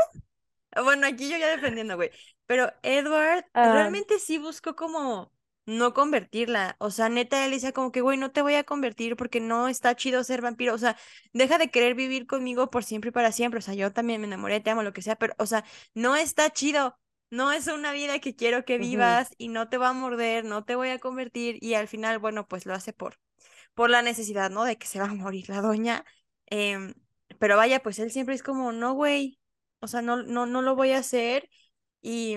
[0.84, 2.10] bueno, aquí yo ya defendiendo, güey,
[2.46, 5.31] pero Edward realmente sí buscó como
[5.66, 9.16] no convertirla, o sea, neta, él decía como que, güey, no te voy a convertir
[9.16, 10.96] porque no está chido ser vampiro, o sea,
[11.32, 14.26] deja de querer vivir conmigo por siempre y para siempre, o sea, yo también me
[14.26, 16.98] enamoré, te amo, lo que sea, pero, o sea, no está chido.
[17.30, 20.64] No es una vida que quiero que vivas y no te va a morder, no
[20.64, 23.18] te voy a convertir y al final, bueno, pues lo hace por,
[23.74, 24.64] por la necesidad, ¿no?
[24.64, 26.04] De que se va a morir la doña.
[26.46, 26.94] Em,
[27.38, 29.38] pero vaya, pues él siempre es como, no, güey,
[29.80, 31.48] o sea, no, no, no lo voy a hacer.
[32.02, 32.36] Y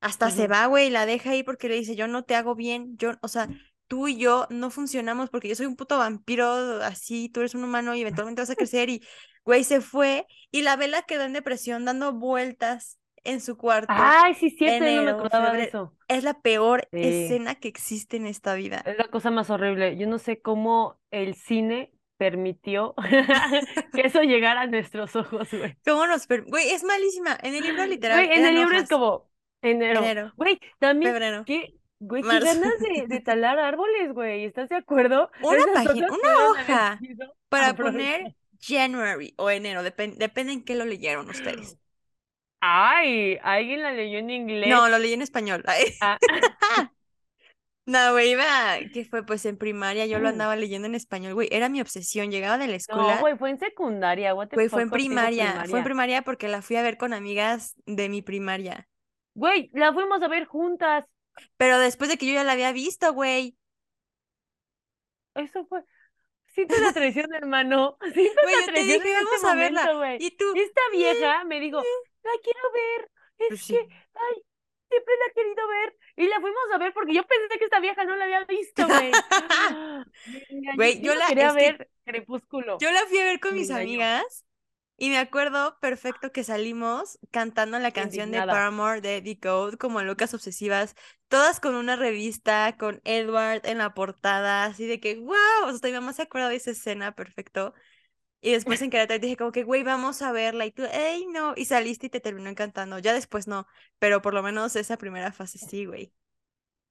[0.00, 2.54] hasta se va, güey, y la deja ahí porque le dice, yo no te hago
[2.54, 3.48] bien, yo, o sea,
[3.86, 7.64] tú y yo no funcionamos porque yo soy un puto vampiro así, tú eres un
[7.64, 9.02] humano y eventualmente vas a crecer y,
[9.44, 14.34] güey, se fue y la vela quedó en depresión dando vueltas en su cuarto, Ay,
[14.34, 15.94] sí, cierto, yo no me enero, acordaba de eso.
[16.08, 16.98] Es la peor Sí.
[17.02, 18.82] escena que existe en esta vida.
[18.86, 19.96] Es la cosa más horrible.
[19.96, 22.94] Yo no sé cómo el cine permitió
[23.92, 25.76] que eso llegara a nuestros ojos, güey.
[25.84, 27.38] ¿Cómo nos Güey, es malísima.
[27.42, 29.29] En el libro literal Güey, en el libro es como
[29.62, 30.00] enero.
[30.00, 34.44] Enero, Güey, también, febrero, qué, güey, qué ganas de, de talar árboles, güey.
[34.44, 35.30] ¿Estás de acuerdo?
[35.42, 37.00] Una página, una hoja
[37.48, 38.34] para poner.
[38.62, 41.78] January o enero, depen- depende en qué lo leyeron ustedes.
[42.60, 44.68] Ay, alguien la leyó en inglés.
[44.68, 45.64] No, lo leí en español.
[46.02, 46.18] Ah,
[47.86, 48.44] No, güey, iba,
[48.92, 49.24] ¿qué fue?
[49.24, 52.30] Pues en primaria yo lo andaba leyendo en español, güey, era mi obsesión.
[52.30, 54.32] Llegaba de la no, escuela, güey, fue en secundaria.
[54.32, 58.08] Güey, fue en primaria, fue en primaria porque la fui a ver con amigas de
[58.08, 58.86] mi primaria.
[59.40, 61.06] Güey, la fuimos a ver juntas.
[61.56, 63.56] Pero después de que yo ya la había visto, güey.
[65.34, 65.82] Eso fue.
[66.48, 67.96] Siento la traición, hermano.
[68.12, 69.80] Siento Güey, la yo te traición dije, en vamos este a verla.
[69.82, 70.16] momento, güey.
[70.20, 71.84] Y tú, Esta "Eh, vieja me dijo, eh".
[72.22, 73.10] la quiero ver.
[73.38, 73.72] Pues Es sí.
[73.72, 74.34] que, ay,
[74.90, 75.96] siempre la he querido ver.
[76.16, 78.86] Y la fuimos a ver porque yo pensé que esta vieja no la había visto,
[78.86, 79.10] güey.
[80.76, 82.76] Güey, yo no la- quería que ver Crepúsculo.
[82.78, 84.44] Yo la fui a ver con mis amigas
[85.00, 88.38] y me acuerdo perfecto que salimos cantando la canción de.
[88.38, 90.94] Paramore de The Code como locas obsesivas,
[91.28, 95.34] todas con una revista, con Edward en la portada, así de que, wow,
[95.64, 97.72] o sea, mi mamá se acuerda de esa escena, perfecto.
[98.42, 101.54] Y después en Querétaro dije como que, güey, vamos a verla y tú, ey, no,
[101.56, 102.98] y saliste y te terminó encantando.
[102.98, 103.66] Ya después no,
[103.98, 106.12] pero por lo menos esa primera fase sí, güey.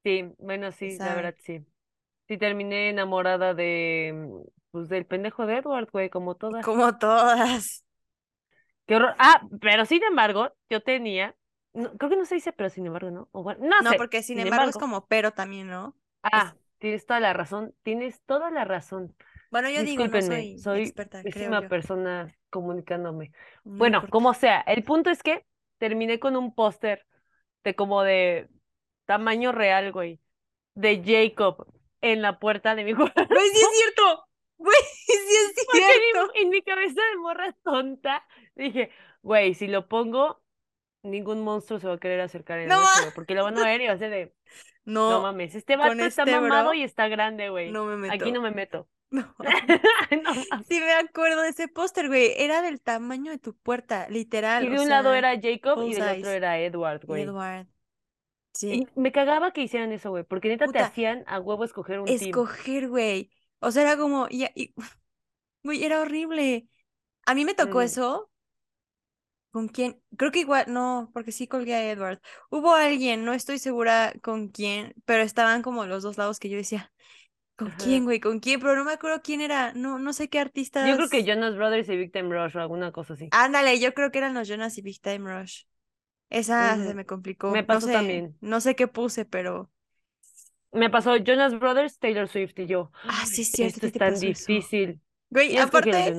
[0.04, 1.64] Sí, bueno, sí, la verdad, sí.
[2.28, 6.66] Sí, terminé enamorada de, pues, del pendejo de Edward, güey, como todas.
[6.66, 7.84] Como todas.
[8.90, 9.16] Qué horror.
[9.20, 11.36] Ah, pero sin embargo, yo tenía,
[11.74, 13.30] no, creo que no se dice, pero sin embargo, ¿no?
[13.32, 13.98] O bueno, no No, sé.
[13.98, 15.96] porque sin sin embargo es como pero también, ¿no?
[16.24, 19.16] Ah, tienes toda la razón, tienes toda la razón.
[19.52, 21.70] Bueno, yo digo, no soy soy experta, yo.
[21.70, 23.32] persona comunicándome.
[23.64, 25.46] No Bueno, como sea, el punto es que
[25.78, 27.06] terminé con un póster
[27.64, 28.50] de como de
[29.06, 30.20] tamaño real, güey,
[30.76, 31.68] de Jacob
[32.02, 33.24] en la puerta de mi cuarto.
[33.28, 34.26] Güey, sí es cierto.
[34.58, 36.34] Güey, sí es Porque cierto.
[36.34, 38.26] en mi, en mi cabeza de morra tonta
[38.60, 38.92] dije,
[39.22, 40.42] güey, si lo pongo,
[41.04, 42.82] ningún monstruo se va a querer acercar en No,
[43.16, 44.34] porque lo van a ver y va a ser de,
[44.86, 47.72] no no, mames, este vato está este mamado bro, y está grande, güey.
[47.72, 48.34] no me Aquí meto.
[48.34, 48.90] no me meto.
[49.12, 49.36] No.
[50.68, 52.34] Sí me acuerdo de ese póster, güey.
[52.38, 54.66] Era del tamaño de tu puerta, literal.
[54.66, 57.24] Y o de un lado era Jacob y del otro era Edward, güey.
[57.24, 57.66] Edward.
[58.54, 58.88] Sí.
[58.96, 62.08] Y me cagaba que hicieran eso, güey, porque neta te hacían a huevo escoger un
[62.08, 63.32] escoger, güey.
[63.62, 64.28] O sea, era como,
[65.64, 66.68] güey, era horrible.
[67.26, 67.82] A mí me tocó Ujú.
[67.82, 68.32] eso.
[69.52, 70.00] ¿Con quién?
[70.18, 72.22] Creo que igual, no, porque sí colgué a Edward.
[72.52, 76.58] Hubo alguien, no estoy segura con quién, pero estaban como los dos lados que yo
[76.58, 76.92] decía,
[77.56, 77.78] ¿con Ajá.
[77.84, 78.20] quién, güey?
[78.20, 78.60] ¿Con quién?
[78.60, 79.74] Pero no me acuerdo quién era.
[79.74, 80.88] No, no sé qué artistas.
[80.88, 83.30] Yo creo que Jonas Brothers y Victim Rush o alguna cosa así.
[83.32, 85.64] Ándale, yo creo que eran los Jonas y Big Time Rush.
[86.30, 87.52] Esa se me complicó.
[87.52, 88.38] Me No pasó sé, también.
[88.42, 89.72] no sé qué puse, pero.
[90.72, 92.92] Me pasó Jonas Brothers, Taylor Swift y yo.
[93.04, 94.52] Ah, sí, "Ay, es cierto, Esto ¿qué es tan pasó eso?
[94.52, 95.02] difícil.
[95.32, 96.14] Güey, aparte,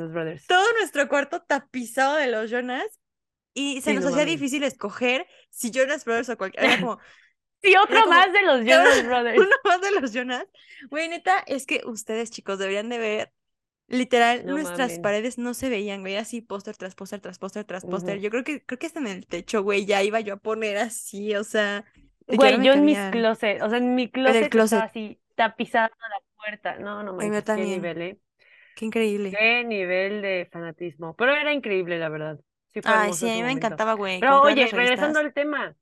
[0.46, 2.99] todo nuestro cuarto tapizado de los Jonas
[3.54, 4.26] y se Sí, nos no hacía mames.
[4.26, 6.64] difícil escoger si Jonas Brothers o cualquier.
[6.64, 6.98] Era como,
[7.62, 9.46] Sí, era otro como, más de los Jonas Brothers.
[9.46, 10.46] uno más de los Jonas.
[10.90, 13.32] Güey, neta, es que ustedes, chicos, deberían de ver.
[13.88, 15.00] Literal, No nuestras mames.
[15.00, 18.20] paredes no se veían, güey, así póster tras póster tras póster tras póster.
[18.20, 20.78] Yo creo que creo que hasta en el techo, güey, ya iba yo a poner
[20.78, 21.84] así, o sea,
[22.26, 25.20] Güey, yo en mis cabía closet, o sea, en mi en el closet estaba así
[25.34, 26.76] tapizada la puerta.
[26.78, 28.20] No, no manches, qué nivel, ¿eh?
[28.74, 29.38] Qué increíble.
[29.38, 31.14] Qué nivel de fanatismo.
[31.16, 32.40] Pero era increíble, la verdad.
[32.74, 33.52] Sí Ay, sí, a mí me momento.
[33.52, 35.76] encantaba, güey, Pero oye, regresando al tema.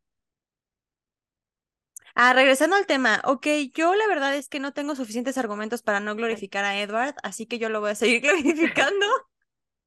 [2.15, 6.01] Ah, regresando al tema, ok, yo la verdad es que no tengo suficientes argumentos para
[6.01, 9.07] no glorificar a Edward, así que yo lo voy a seguir glorificando.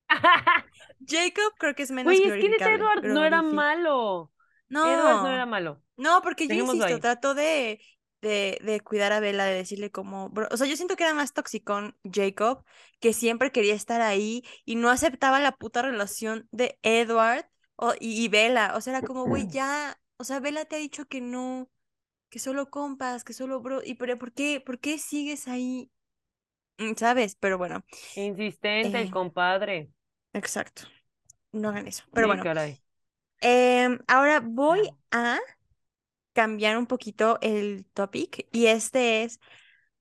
[1.08, 2.56] Jacob creo que es menos Güey, es que.
[2.76, 4.32] Edward no era malo.
[4.82, 5.84] Edward no era No, malo.
[5.98, 7.02] no, porque yo Dejémoslo insisto, ahí.
[7.02, 7.82] trató de,
[8.22, 11.14] de, de cuidar a Bella, de decirle como, bro- o sea, yo siento que era
[11.14, 12.64] más toxicón Jacob,
[13.00, 18.24] que siempre quería estar ahí y no aceptaba la puta relación de Edward o, y,
[18.24, 21.22] y Bella, o sea, era como, güey, ya, o sea, Bella te ha dicho que
[21.22, 21.70] no,
[22.30, 25.92] que solo compas, que solo bro, y pero ¿por qué, por qué sigues ahí?
[26.80, 27.36] Mm, ¿Sabes?
[27.38, 29.92] Pero bueno, Insistente el eh, compadre.
[30.34, 30.84] exacto,
[31.52, 32.04] no hagan eso.
[32.14, 32.82] Pero Sí, bueno, caray.
[33.42, 34.82] em, ahora voy
[35.12, 35.40] a
[36.34, 39.40] cambiar un poquito el topic y este es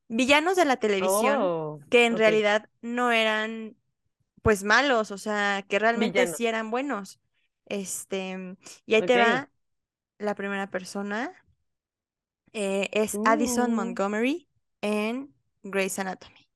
[0.08, 3.76] villanos de la televisión Oh, que en realidad no eran
[4.42, 6.28] pues malos, o sea, que realmente Villano.
[6.28, 7.20] sí eran buenos.
[7.66, 9.50] Este, y ahí te va
[10.18, 11.32] la primera persona,
[12.52, 14.48] eh, es Addison Uh, Montgomery
[14.82, 16.48] en Grey's Anatomy.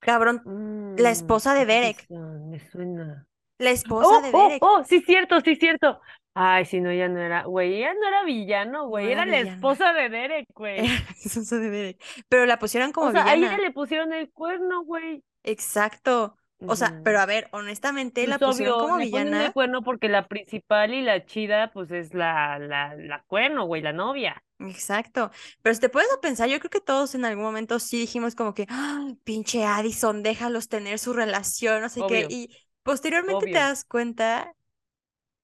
[0.00, 0.48] Cabrón,
[0.96, 3.27] la mm, esposa de Derek, me suena.
[3.58, 6.00] La esposa Oh, de oh, Derek, oh, sí, cierto, sí, cierto.
[6.34, 9.26] Ay, si no, ella no era, güey, ella no era villano, no güey, era era
[9.26, 10.84] la villana, esposa de Derek, güey.
[10.84, 13.58] era la esposa de Derek, pero la pusieron O como sea, a ella villana.
[13.58, 15.24] le pusieron el cuerno, güey.
[15.42, 16.36] Exacto.
[16.64, 19.52] O sea, pero a ver, honestamente Pues la pusieron obvio, como ponen el villana.
[19.52, 23.92] cuerno porque la principal y la chida, pues es la, la, la cuerno, güey, la
[23.92, 24.42] novia.
[24.60, 25.30] Exacto.
[25.62, 28.34] Pero si te puedes a pensar, yo creo que todos en algún momento sí dijimos
[28.34, 32.26] como que, "Ah, pinche Addison, déjalos tener su relación, no sé qué.
[32.28, 32.50] Y
[32.88, 34.54] posteriormente te das cuenta,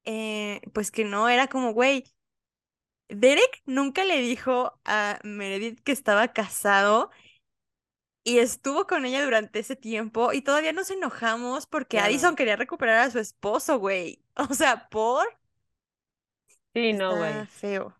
[0.04, 2.04] eh, pues que no, era como, güey,
[3.08, 7.10] Derek nunca le dijo a Meredith que estaba casado
[8.22, 12.98] y estuvo con ella durante ese tiempo y todavía nos enojamos porque Addison quería recuperar
[13.00, 14.20] a su esposo, güey.
[14.50, 15.26] O sea, por...
[16.74, 17.46] Sí, no, Está güey.
[17.46, 17.94] feo,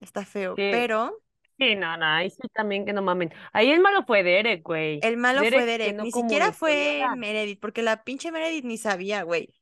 [0.00, 1.22] está feo, Sí, pero
[1.58, 3.32] sí, no, no, ahí sí también que no mamen.
[3.52, 4.98] Ahí el malo fue Derek, güey.
[5.02, 7.16] el malo fue Derek no ni siquiera fue comunicó nada.
[7.16, 9.54] Meredith, porque la pinche Meredith ni sabía, güey.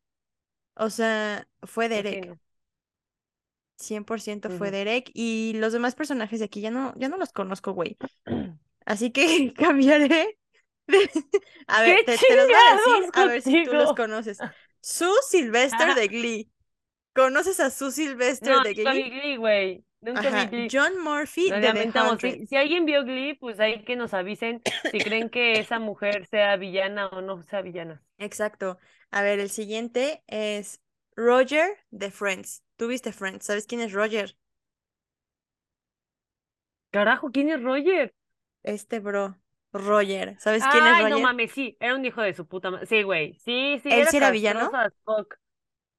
[0.74, 2.38] O sea, fue Pues sí, Derek, no.
[3.76, 4.70] 100% fue.
[4.70, 7.96] Derek y los demás personajes de aquí ya no, ya no los conozco, güey.
[8.84, 10.36] Así que cambiaré de...
[11.66, 13.92] A ver, ¡Qué te, te los voy a decir chingados a ver si tú los
[13.94, 14.38] conoces.
[14.80, 16.50] Sue Sylvester de Glee.
[17.12, 19.10] ¿Conoces a Sue Sylvester No, de Glee?
[19.10, 19.84] Glee, güey.
[20.00, 20.68] Nunca vi Glee.
[20.70, 22.20] John Murphy Lo de lamentamos.
[22.20, 26.26] Si, si alguien vio Glee, pues hay que nos avisen si creen que esa mujer
[26.26, 28.02] sea villana o no sea villana.
[28.18, 28.78] Exacto.
[29.10, 30.80] A ver, el siguiente es
[31.14, 32.62] Roger de Friends.
[32.76, 33.46] ¿Tú viste Friends?
[33.46, 34.36] ¿Sabes quién es Roger?
[36.90, 38.12] Carajo, ¿quién es Roger?
[38.62, 39.38] Este bro,
[39.72, 40.36] Roger.
[40.40, 41.24] ¿Sabes quién es Ay, no Roger?
[41.24, 42.86] mames, sí, era un hijo de su puta madre.
[42.86, 43.34] Sí, güey.
[43.44, 44.70] Sí, sí, ¿Él era sí era villano?
[45.04, 45.36] fuck.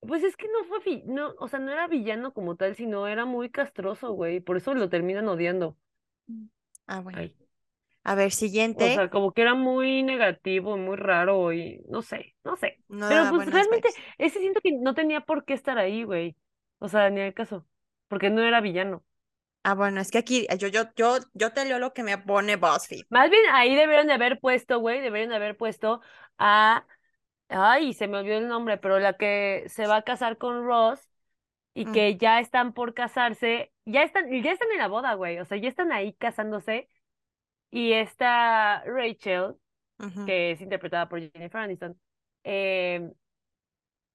[0.02, 3.26] Pues es que no fue, no, o sea, no era villano como tal, sino era
[3.26, 4.40] muy castroso, güey.
[4.40, 5.78] Por eso lo terminan odiando.
[6.88, 7.20] Ah, bueno.
[7.20, 7.36] Ay.
[8.04, 8.32] A ver,
[8.74, 8.90] O siguiente.
[8.90, 12.80] sea, como que era muy negativo, muy raro y no sé, no sé.
[12.90, 14.04] No Pero pues realmente vibes.
[14.18, 16.36] ese siento que no tenía por qué estar ahí, güey.
[16.80, 17.68] O sea, ni al caso,
[18.08, 19.04] porque no era villano.
[19.64, 22.56] Ah, bueno, es que aquí yo, yo, yo, yo te leo lo que me pone
[22.56, 23.06] BuzzFeed.
[23.10, 26.02] Más bien ahí debieron de haber puesto, güey, deberían de haber puesto
[26.38, 26.86] a
[27.50, 31.10] Ay, se me olvidó el nombre, pero la que se va a casar con Ross
[31.74, 35.40] y Mm, que ya están por casarse, ya están, ya están en la boda, güey,
[35.40, 36.90] o sea, ya están ahí casándose
[37.72, 39.56] y está Rachel,
[40.26, 42.00] que es interpretada por Jennifer Aniston,
[42.46, 43.12] eh,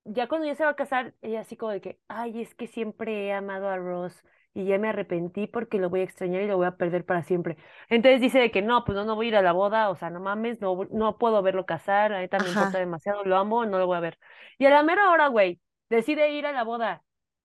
[0.04, 2.66] ya cuando ya se va a casar, ella así como de que, ay, es que
[2.66, 4.22] siempre he amado a Ross
[4.54, 7.22] y ya me arrepentí porque lo voy a extrañar y lo voy a perder para
[7.22, 7.56] siempre.
[7.88, 9.96] Entonces dice de que no, pues no, no voy a ir a la boda, o
[9.96, 13.36] sea, no mames, no, no puedo verlo casar, la neta me importa Ajá, demasiado, lo
[13.36, 14.18] amo, no lo voy a ver.
[14.58, 15.60] Y a la mera hora, güey,
[15.90, 17.02] decide ir a la boda.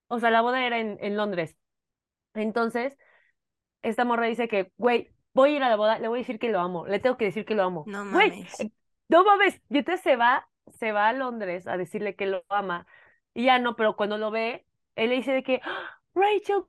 [0.08, 1.56] O sea, la boda era en, en Londres.
[2.36, 2.98] Entonces,
[3.82, 6.40] esta morra dice que, güey, voy a ir a la boda, le voy a decir
[6.40, 7.92] que lo amo, le tengo que decir que lo amo.
[7.92, 8.54] no Güey, mames.
[8.60, 8.70] eh,
[9.10, 9.62] no mames.
[9.70, 10.48] Y entonces se va,
[10.80, 12.88] se va a Londres a decirle que lo ama.
[13.34, 14.66] Y ya no, pero cuando lo ve,
[14.96, 16.64] él le dice de que, "Ah, Rachel,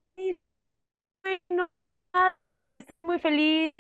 [1.51, 1.69] no,
[2.13, 2.37] ah,
[2.79, 3.73] estoy muy feliz.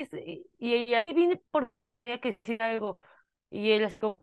[0.58, 1.70] Y, ella, "Ay, vine por
[2.04, 2.98] que decir algo.
[3.50, 4.16] Y él es como,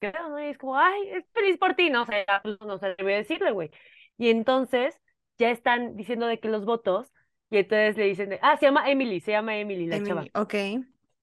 [0.00, 0.12] "Pues.
[0.40, 2.02] Y es como, ay, es feliz por ti, ¿no?
[2.02, 3.70] O sea, ya, pues, no se atrevió a decirle, güey.
[4.16, 5.00] Y entonces
[5.38, 7.12] ya están diciendo de que los votos,
[7.50, 10.42] y entonces le dicen de, ah, se llama Emily, se llama Emily, la Emily, chava.
[10.42, 10.54] ok.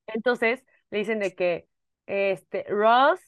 [0.08, 1.68] Entonces le dicen de que,
[2.06, 3.20] este, Ross,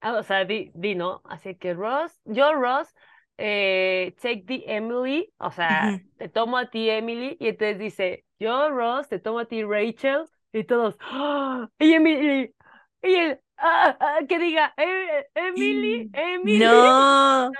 [0.00, 1.22] ah, o sea, di, di, ¿no?
[1.24, 2.92] Así que Ross, yo, Ross,
[3.38, 8.70] eh, take the Emily, o sea, te tomo a ti, Emily, y entonces dice, yo,
[8.70, 11.68] Ross, te tomo a ti, Rachel, y todos, ¡Ah!
[11.78, 12.54] y Emily,
[13.02, 16.98] y él, ah, ah, que diga, "Eh, Emily, Emily,
[17.50, 17.58] No,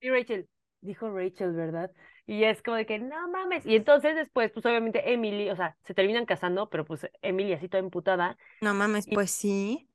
[0.00, 0.48] y Rachel,
[0.80, 1.90] dijo Rachel, ¿verdad?
[2.26, 3.66] Y es como de que, no mames.
[3.66, 7.68] Y entonces después, pues obviamente Emily, o sea, se terminan casando, pero pues Emily así
[7.68, 8.36] toda emputada.
[8.60, 9.88] no mames, Y pues sí.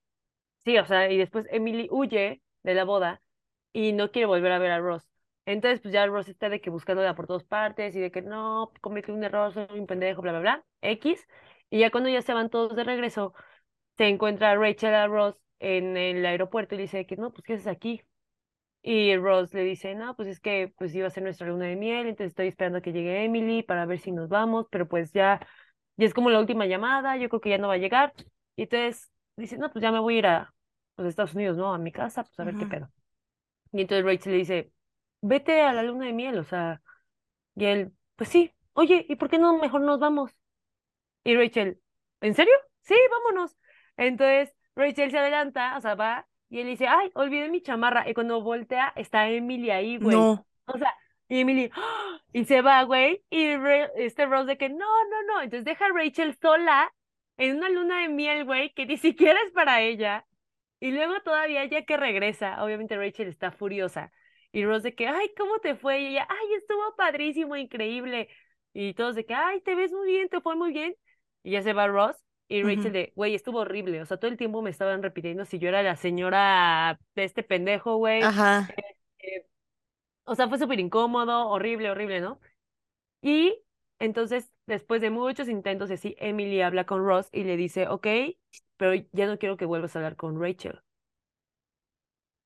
[0.65, 3.21] sí, o sea, y después Emily huye de la boda
[3.75, 5.05] y no quiere volver a ver a Ross.
[5.45, 8.71] Entonces, pues ya Ross está de que buscándola por todas partes y de que no,
[8.81, 11.27] cometí un error, soy un pendejo, bla, bla, bla, X.
[11.69, 13.33] Y ya cuando ya se van todos de regreso,
[13.97, 17.53] se encuentra Rachel a Ross en el aeropuerto y le dice que no, pues, ¿qué
[17.55, 18.01] haces aquí?
[18.81, 21.75] Y Ross le dice, no, pues es que pues iba a ser nuestra luna de
[21.75, 25.11] miel, entonces estoy esperando a que llegue Emily para ver si nos vamos, pero pues
[25.11, 25.45] ya,
[25.97, 28.13] ya es como la última llamada, yo creo que ya no va a llegar.
[28.55, 30.53] Y entonces dice, no, pues ya me voy a ir a
[30.97, 31.73] los Estados Unidos, ¿no?
[31.73, 32.89] A mi casa, pues a ver qué pedo.
[33.75, 34.71] Y entonces Rachel le dice,
[35.21, 36.81] vete a la luna de miel, o sea,
[37.55, 40.31] y él, pues sí, oye, ¿y por qué no mejor nos vamos?
[41.23, 41.81] Y Rachel,
[42.21, 42.53] ¿en serio?
[42.81, 43.57] Sí, vámonos.
[43.97, 48.09] Entonces Rachel se adelanta, o sea, va, y él dice, ay, olvidé mi chamarra.
[48.09, 50.15] Y cuando voltea, está Emily ahí, güey.
[50.15, 50.93] No, O sea,
[51.27, 52.19] y Emily, ¡ah!
[52.31, 55.41] y se va, güey, y Ra- este Rose de que, no, no, no.
[55.41, 56.93] Entonces deja a Rachel sola
[57.37, 60.25] en una luna de miel, güey, que ni siquiera es para ella.
[60.79, 64.11] Y luego todavía ya que regresa, obviamente Rachel está furiosa.
[64.51, 65.99] Y Rose de que, ay, ¿cómo te fue?
[66.01, 68.29] Y ella, ay, estuvo padrísimo, increíble.
[68.73, 70.95] Y todos de que, ay, te ves muy bien, te fue muy bien.
[71.43, 72.15] Y ya se va Ross.
[72.47, 74.01] Y Rachel de, güey, estuvo horrible.
[74.01, 77.43] O sea, todo el tiempo me estaban repitiendo si yo era la señora de este
[77.43, 78.23] pendejo, güey.
[78.23, 78.67] Ajá,
[79.19, 79.45] Eh,
[80.25, 82.39] o sea, fue súper incómodo, horrible, horrible, ¿no?
[83.21, 83.59] Y
[83.99, 88.07] entonces, después de muchos intentos, así, Emily habla con Ross y le dice, ok,
[88.77, 90.81] pero ya no quiero que vuelvas a hablar con Rachel.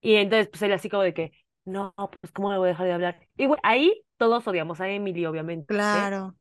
[0.02, 1.32] Y entonces, pues él así como de que,
[1.66, 3.28] no, pues ¿cómo le voy a dejar de hablar?
[3.38, 5.66] Y güey, ahí todos odiamos a Emily, obviamente.
[5.66, 6.36] claro.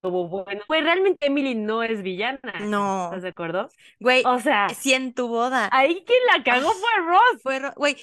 [0.00, 2.72] Como bueno, pues realmente Emily no es villana,
[3.02, 3.74] ¿estás No, de acuerdo?
[4.00, 5.70] güey, O sea, si en tu boda.
[5.70, 7.42] ahí quien la cagó fue Ross.
[7.42, 7.96] fue, ro- güey,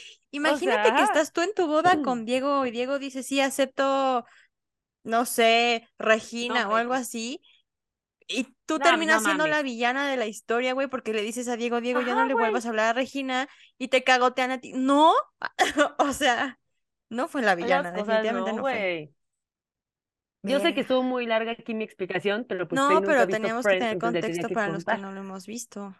[0.43, 4.25] O imagínate que estás tú en tu boda con Diego y Diego dice, sí, acepto,
[5.05, 5.87] no sé,
[6.47, 7.41] no, Regina o algo así.
[8.27, 11.47] Y tú No, no terminas siendo la villana de la historia, güey, porque le dices
[11.47, 12.45] a Diego, Diego, ya no le güey.
[12.45, 14.73] vuelvas a hablar a Regina y te cagotean a ti.
[14.73, 15.13] No,
[15.99, 16.59] o sea,
[17.09, 19.13] no fue la villana, definitivamente no, no fue.
[20.43, 23.77] Yo sé que estuvo muy larga aquí mi explicación, pero pues No, pero teníamos que
[23.77, 25.95] tener contexto que para los que no lo hemos visto.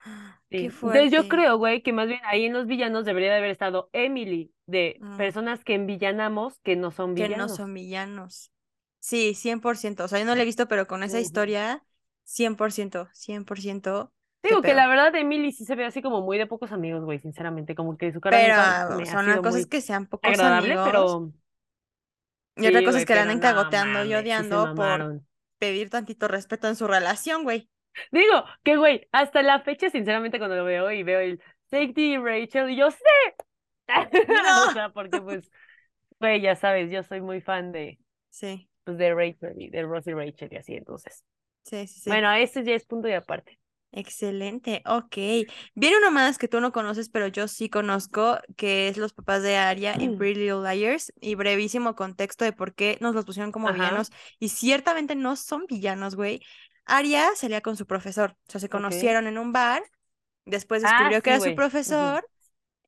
[0.50, 0.66] Qué.
[0.66, 3.90] Entonces yo creo, güey, que más bien ahí en los villanos debería de haber estado
[3.92, 7.48] Emily, de Mm, personas que envillanamos que no son que no villanos.
[7.48, 8.52] son villanos.
[9.00, 10.04] Sí, 100%.
[10.04, 11.20] O sea, yo no lo he visto, pero con esa Ujú.
[11.20, 11.84] historia,
[12.24, 14.12] 100%, 100%.
[14.46, 17.04] ¿Qué Digo que la verdad Emily sí se ve así como muy de pocos amigos,
[17.04, 19.58] güey, sinceramente, como que su cara Pero, ah, o me ha sea, una sido cosa
[19.58, 21.32] es muy que sean pocos agradable, amigos pero
[22.56, 25.10] y otra cosa es que la anden cagoteando y sí odiando por
[25.58, 27.70] pedir tantito respeto en su relación, güey.
[28.10, 32.70] Digo que, güey, hasta la fecha, sinceramente, cuando lo veo y veo el Safety Rachel,
[32.70, 32.98] y yo sé,
[34.66, 35.50] o sea, porque pues,
[36.20, 37.98] güey, ya sabes, yo soy muy fan de,
[38.30, 41.24] Sí, pues, de Rachel y de Rosie Rachel y así, entonces.
[41.64, 42.10] sí, sí, sí.
[42.10, 43.58] Bueno, este ya es punto y aparte.
[43.90, 45.16] Excelente, ok.
[45.74, 49.42] Viene uno más que tú no conoces, pero yo sí conozco, que es los papás
[49.42, 53.50] de Arya en Pretty Little Liars, y brevísimo contexto de por qué nos los pusieron
[53.50, 56.40] como Ajá, villanos, y ciertamente no son villanos, güey.
[56.84, 59.82] Arya salía con su profesor, o sea, se conocieron en un bar,
[60.46, 62.28] Después Ah, descubrió que era su profesor.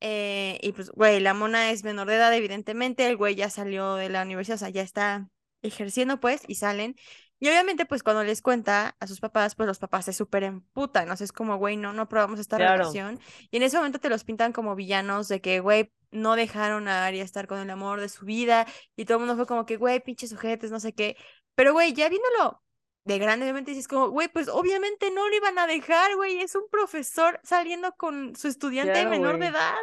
[0.01, 3.07] Eh, y pues, güey, la mona es menor de edad, evidentemente.
[3.07, 5.29] El güey ya salió de la universidad, o sea, ya está
[5.61, 6.95] ejerciendo, pues, y salen.
[7.39, 11.09] Y obviamente, pues, cuando les cuenta a sus papás, pues los papás se súper emputan.
[11.09, 12.77] O sea, es como, güey, no, no probamos esta Claro.
[12.77, 13.19] relación.
[13.49, 17.05] Y en ese momento te los pintan como villanos de que, güey, no dejaron a
[17.05, 18.67] Arya estar con el amor de su vida.
[18.95, 21.15] Y todo el mundo fue como que, güey, pinches sujetes, no sé qué.
[21.55, 22.61] Pero, güey, ya viéndolo
[23.03, 26.39] de grande, obviamente dices como, güey, pues obviamente no lo iban a dejar, güey.
[26.39, 29.75] Es un profesor saliendo con su estudiante Claro, menor de edad.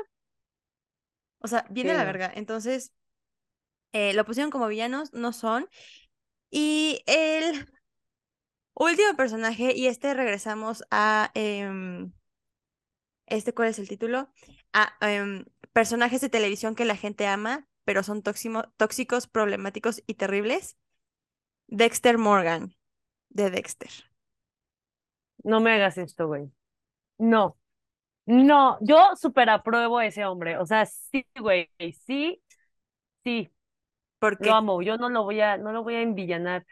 [1.40, 2.32] O sea, viene Sí, la verga.
[2.34, 2.92] Entonces,
[3.92, 5.68] eh, lo pusieron como villanos, no son.
[6.50, 7.66] Y el
[8.74, 11.30] último personaje, y este regresamos a.
[11.34, 12.12] em,
[13.26, 14.32] este, ¿cuál es el título?
[14.72, 20.14] A em, personajes de televisión que la gente ama, pero son tóximo- tóxicos, problemáticos y
[20.14, 20.76] terribles.
[21.66, 22.74] Dexter Morgan,
[23.30, 23.90] de Dexter.
[25.44, 26.50] No me hagas esto, güey.
[27.18, 27.56] No.
[28.26, 30.58] No, yo súper apruebo a ese hombre.
[30.58, 31.70] O sea, sí, güey.
[32.06, 32.42] Sí,
[33.24, 33.50] sí.
[34.18, 34.82] ¿Por Lo amo.
[34.82, 36.66] Yo no lo voy a, no lo voy a envillanar.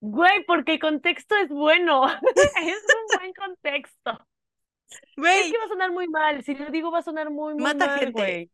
[0.00, 2.04] Güey, porque el contexto es bueno.
[2.56, 4.12] Es un buen contexto.
[4.12, 6.42] Es Güey, que va a sonar muy mal.
[6.44, 8.12] Si lo digo, va a sonar muy, muy Mata mal, gente.
[8.12, 8.50] güey.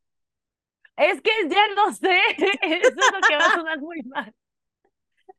[0.96, 2.18] Es que ya lo sé.
[2.62, 4.34] Eso es lo que va a sonar muy mal.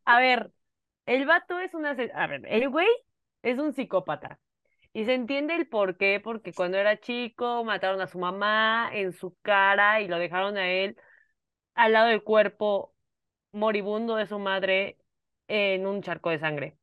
[0.05, 0.51] A ver,
[1.05, 1.91] el vato es una...
[1.91, 2.87] A ver, el güey
[3.43, 4.39] es un psicópata.
[4.93, 9.13] Y se entiende el por qué, porque cuando era chico mataron a su mamá en
[9.13, 10.97] su cara y lo dejaron a él
[11.75, 12.95] al lado del cuerpo
[13.51, 14.97] moribundo de su madre
[15.47, 16.77] en un charco de sangre.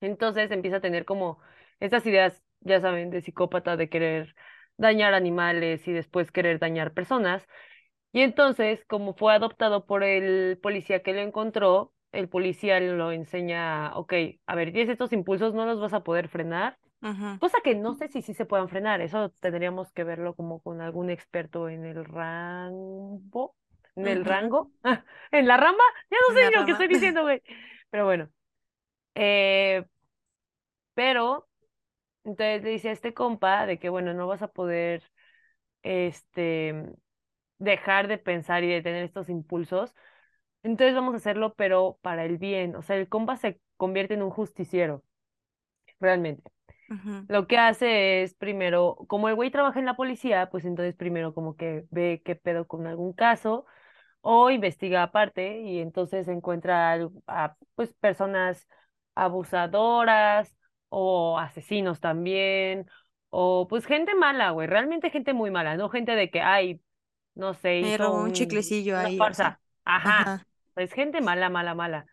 [0.00, 1.40] Entonces empieza a tener como
[1.80, 4.34] estas ideas, ya saben, de psicópata, de querer
[4.76, 7.46] dañar animales y después querer dañar personas.
[8.12, 13.94] Y entonces, como fue adoptado por el policía que lo encontró, el policía lo enseña,
[13.96, 14.14] ok,
[14.46, 16.78] a ver, tienes estos impulsos, no los vas a poder frenar.
[17.38, 20.80] Cosa que no sé si sí se puedan frenar, eso tendríamos que verlo como con
[20.80, 23.54] algún experto en el rango,
[23.94, 24.72] en el rango,
[25.30, 26.72] en la rama, ya no sé lo que rama.
[26.72, 27.42] estoy diciendo, güey.
[27.90, 28.28] Pero bueno,
[29.14, 29.84] eh,
[30.94, 31.48] pero
[32.24, 35.02] entonces le dice a este compa de que, bueno, no vas a poder,
[35.82, 36.84] este,
[37.58, 39.94] dejar de pensar y de tener estos impulsos,
[40.62, 42.76] entonces vamos a hacerlo, pero para el bien.
[42.76, 45.04] O sea, el compa se convierte en un justiciero,
[46.00, 46.50] realmente.
[47.28, 51.34] Lo que hace es primero, como el güey trabaja en la policía, pues entonces primero
[51.34, 53.66] como que ve qué pedo con algún caso
[54.22, 56.94] o investiga aparte y entonces encuentra
[57.28, 58.68] a, pues personas
[59.14, 60.56] abusadoras
[60.90, 62.86] o asesinos también
[63.30, 66.80] o pues gente mala, güey, realmente gente muy mala, no gente de que, ay,
[67.34, 69.48] no sé, Me hizo robó un chiclecillo ahí, o sea.
[69.48, 69.60] farsa.
[69.84, 70.46] Ajá, Ajá,
[70.78, 72.06] pues gente mala, mala, mala.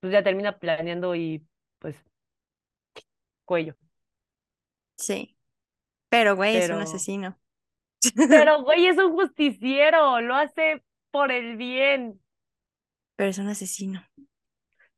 [0.00, 1.46] Pues ya termina planeando y
[1.80, 1.96] pues
[3.44, 3.74] cuello.
[4.96, 5.36] sí.
[6.10, 7.40] Pero, güey, es un Pero asesino.
[8.28, 12.20] Pero, güey, es un justiciero, lo hace por el bien.
[13.16, 14.04] Pero es un asesino.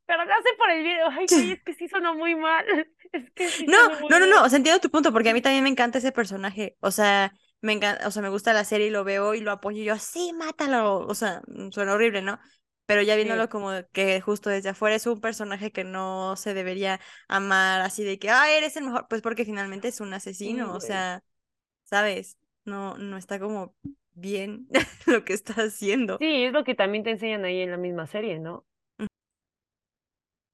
[0.06, 0.98] Pero lo hace por el bien.
[1.10, 2.64] Ay, güey, es que sí sonó muy mal.
[3.12, 5.30] Es que sí No, sonó muy no, no, no, o sea, entiendo tu punto, porque
[5.30, 6.76] a mí también me encanta ese personaje.
[6.80, 9.50] O sea, me encanta, o sea, me gusta la serie y lo veo y lo
[9.52, 10.98] apoyo y yo, sí, mátalo.
[11.06, 12.38] O sea, mm, suena horrible, ¿no?
[12.87, 16.55] Pero ya viéndolo Sí, como que justo desde afuera es un personaje que no se
[16.55, 20.53] debería amar así de que, ah, eres el mejor, pues porque finalmente es un sí,
[20.53, 21.22] asesino, o sea,
[21.84, 22.39] ¿sabes?
[22.64, 23.74] No, no está como
[24.14, 24.68] bien
[25.07, 26.20] lo que está haciendo.
[26.20, 28.66] Sí, es lo que también te enseñan ahí en la misma serie, ¿no?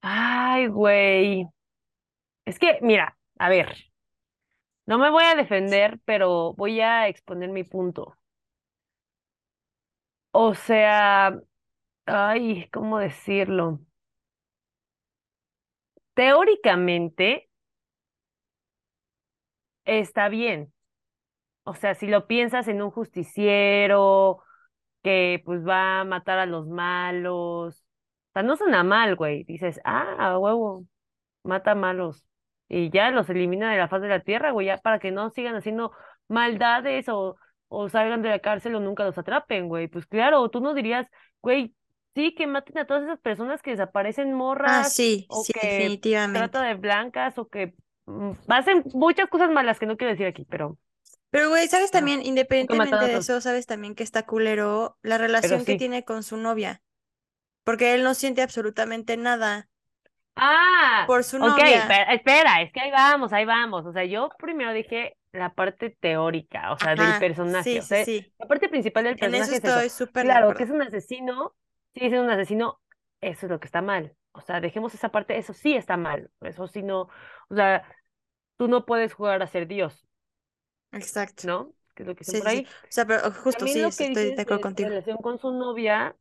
[0.00, 1.48] Ay, güey.
[2.44, 3.76] Es que, mira, a ver,
[4.86, 8.16] no me voy a defender, pero voy a exponer mi punto.
[10.32, 11.40] O sea,
[12.06, 13.80] ay, ¿cómo decirlo?
[16.14, 17.50] Teóricamente
[19.84, 20.72] está bien.
[21.64, 24.42] O sea, si lo piensas en un justiciero
[25.02, 27.76] que pues va a matar a los malos,
[28.30, 29.44] o sea, no suena mal, güey.
[29.44, 30.86] Dices, ah, huevo,
[31.44, 32.24] mata malos.
[32.68, 35.30] Y ya los elimina de la faz de la tierra, güey, ya para que no
[35.30, 35.92] sigan haciendo
[36.28, 37.36] maldades o,
[37.68, 39.88] o salgan de la cárcel o nunca los atrapen, güey.
[39.88, 41.06] Pues claro, tú no dirías,
[41.42, 41.74] güey,
[42.14, 44.34] sí, que maten a todas esas personas que desaparecen
[44.64, 46.32] Ah, morras sí, o sí, que definitivamente.
[46.32, 47.74] trata de blancas o que
[48.06, 50.78] mm, hacen muchas cosas malas que no quiero decir aquí, pero,
[51.30, 55.74] Pero, güey, ¿sabes también, independientemente de eso, sabes también que está culero la relación que
[55.74, 55.76] sí.
[55.76, 56.82] tiene con su novia?
[57.64, 59.70] Porque él no siente absolutamente nada
[60.36, 61.84] Ah, por su ok, novia.
[61.86, 63.84] pero espera, es que ahí vamos, ahí vamos.
[63.86, 67.80] O sea, yo primero dije la parte teórica, o sea, del sí, personaje.
[67.80, 68.34] O sí, sea, sí.
[68.38, 71.54] la parte principal del En eso personaje es súper Claro, que es un asesino,
[71.94, 72.80] sí, es un asesino,
[73.20, 74.16] eso es lo que está mal.
[74.32, 76.30] O sea, dejemos esa parte, eso sí está mal.
[76.40, 77.02] Eso sí no,
[77.48, 77.86] o sea,
[78.56, 80.06] tú no puedes jugar a ser Dios.
[80.92, 81.46] Exacto.
[81.46, 81.74] ¿no?
[81.94, 82.66] Que es lo que Sí, por sí.
[82.84, 84.88] O sea, pero justo También sí, lo que estoy de acuerdo contigo.
[84.90, 86.16] relación con su novia,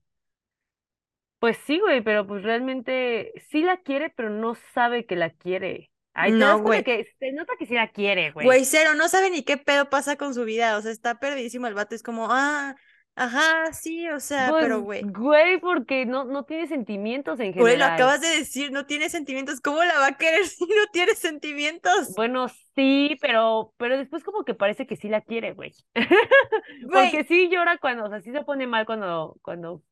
[1.40, 5.92] pues sí, güey, pero pues realmente sí la quiere, pero no sabe que la quiere.
[6.14, 6.84] Te No, güey.
[6.84, 8.46] que se nota que sí la quiere, güey.
[8.48, 10.78] Güey, cero, no sabe ni qué pedo pasa con su vida.
[10.78, 11.96] O sea, está perdidísimo el vato.
[11.96, 12.76] Es como, ah,
[13.16, 15.10] ajá, sí, o sea, Pues, pero güey.
[15.14, 17.86] güey, porque no, no tiene sentimientos en Güey, lo general.
[17.86, 19.62] acabas de decir, no tiene sentimientos.
[19.62, 22.16] ¿Cómo la va a querer si no tiene sentimientos?
[22.16, 25.74] Bueno, sí, pero, pero después como que parece que sí la quiere, güey.
[26.92, 29.84] Porque sí llora cuando, o sea, sí se pone mal cuando, cuando,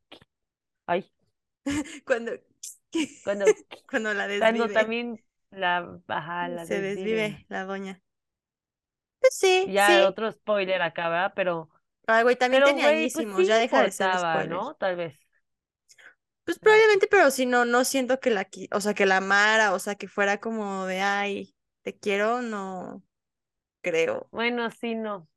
[0.88, 1.12] ay,
[2.06, 2.34] cuando,
[3.24, 3.56] cuando,
[3.90, 8.02] cuando la cuando desvive, también la, ajá, la se desvive la doña.
[9.20, 10.08] Pues sí, Ya sí.
[10.08, 11.34] otro spoiler acá, ¿verdad?
[11.36, 11.70] Pero,
[12.12, 14.50] Ay, güey, también pero, tenía güey, pues sí ya deja de ser spoiler.
[14.50, 14.74] ¿no?
[14.76, 15.16] Tal vez.
[16.44, 19.80] Pues probablemente, pero si no, no siento que la, o sea, que la amara, o
[19.80, 23.04] sea, que fuera como de, ay, te quiero, no
[23.82, 24.28] creo.
[24.32, 25.28] Bueno, sí, no,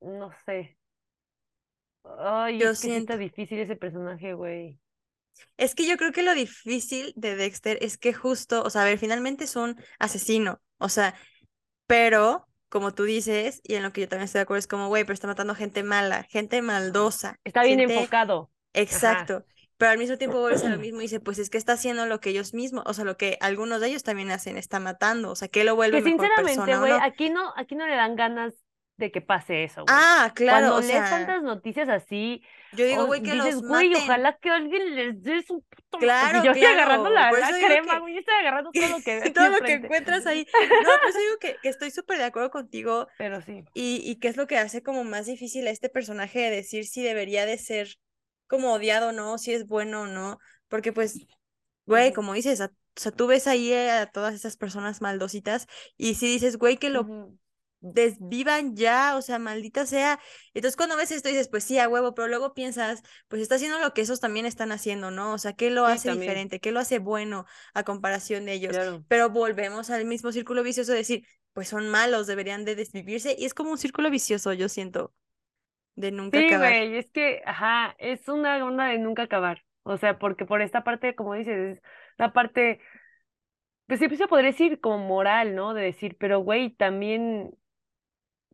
[0.00, 0.76] no sé.
[2.18, 3.16] Ay, Yo es que siento.
[3.18, 4.80] difícil ese personaje, güey.
[5.56, 8.84] Es que yo creo que lo difícil de Dexter es que justo, o sea, a
[8.84, 11.14] ver, finalmente es un asesino, o sea,
[11.86, 14.88] pero como tú dices, y en lo que yo también estoy de acuerdo, es como,
[14.88, 18.50] güey, pero está matando gente mala, gente maldosa, Está bien gente enfocado.
[18.74, 18.82] Ajá.
[18.82, 19.44] exacto.
[19.78, 22.06] Pero al mismo tiempo vuelves a lo mismo y dice, pues es que está haciendo
[22.06, 25.30] lo que ellos mismos, o sea, lo que algunos de ellos también hacen, está matando,
[25.30, 27.02] o sea, que lo vuelve Que mejor sinceramente, güey, no.
[27.02, 28.54] aquí no, aquí no le dan ganas
[28.96, 29.94] de que pase eso, güey.
[29.96, 32.42] Ah, claro, Cuando o lees sea, tantas noticias así,
[32.72, 34.04] yo digo, güey, que dices, los güey, maten.
[34.04, 35.98] ojalá que alguien les dé su puto...
[35.98, 39.48] Claro, Yo estoy agarrando la, crema, que- güey, yo estoy agarrando todo lo que todo
[39.50, 40.46] lo que encuentras ahí.
[40.52, 43.64] No, por eso digo que, que estoy súper de acuerdo contigo Pero sí.
[43.74, 46.86] y, y que es lo que hace como más difícil a este personaje de decir
[46.86, 47.88] si debería de ser
[48.46, 50.38] como odiado o no, si es bueno o no,
[50.68, 51.26] porque pues,
[51.84, 55.66] güey, como dices, a- o sea, tú ves ahí a todas esas personas maldositas
[55.98, 57.06] y si dices, güey, que lo.
[57.94, 60.20] Desvivan ya, o sea, maldita sea.
[60.54, 63.78] Entonces cuando ves esto dices, pues sí, a huevo, pero luego piensas, pues está haciendo
[63.78, 65.32] lo que esos también están haciendo, ¿no?
[65.34, 66.60] O sea, ¿qué lo Sí, hace también, diferente?
[66.60, 68.78] ¿Qué lo hace bueno a comparación de ellos?
[68.78, 69.04] claro.
[69.08, 73.44] Pero volvemos al mismo círculo vicioso de decir, pues son malos, deberían de desvivirse y
[73.46, 75.14] es como un círculo vicioso, yo siento,
[75.96, 76.78] de nunca Sí, acabar.
[76.78, 79.64] güey, es que, ajá, es una onda de nunca acabar.
[79.84, 81.82] O sea, porque por esta parte, como dices, es
[82.18, 82.80] la parte,
[83.86, 85.74] pues sí, pues se podría decir como moral, ¿no?
[85.74, 87.56] De decir, pero güey, también,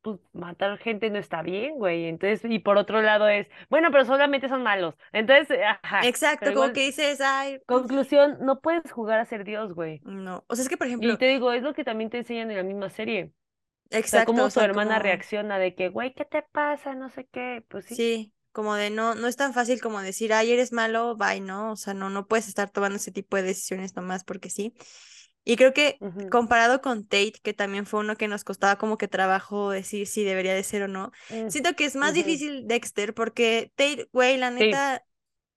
[0.02, 2.06] pues matar gente no está bien, güey.
[2.06, 4.94] Entonces, y por otro lado es, bueno, pero solamente son malos.
[5.12, 9.24] Entonces, eh, ajá, Exacto, como igual, que dices, ay, mm, conclusión, no puedes jugar a
[9.26, 10.02] ser Dios, güey.
[10.02, 10.44] no.
[10.48, 12.50] O sea, es que, por Y ejemplo, te digo, es lo que también te enseñan
[12.50, 13.32] en la misma serie.
[14.04, 15.00] O sea, exacto, cómo o su sea, hermana como...
[15.00, 16.94] reacciona de que, güey, ¿qué te pasa?
[16.94, 17.64] No sé qué.
[17.68, 17.96] Pues sí.
[17.96, 21.72] Sí, como de no, no es tan fácil como decir, ay, eres malo, bye, ¿no?
[21.72, 24.74] O sea, no, no puedes estar tomando ese tipo de decisiones nomás porque sí.
[25.44, 25.98] Y creo que
[26.30, 30.22] comparado con Tate, que también fue uno que nos costaba como que trabajo decir si
[30.24, 31.10] debería de ser o no,
[31.48, 35.04] siento que es más difícil Dexter porque Tate, güey, la neta,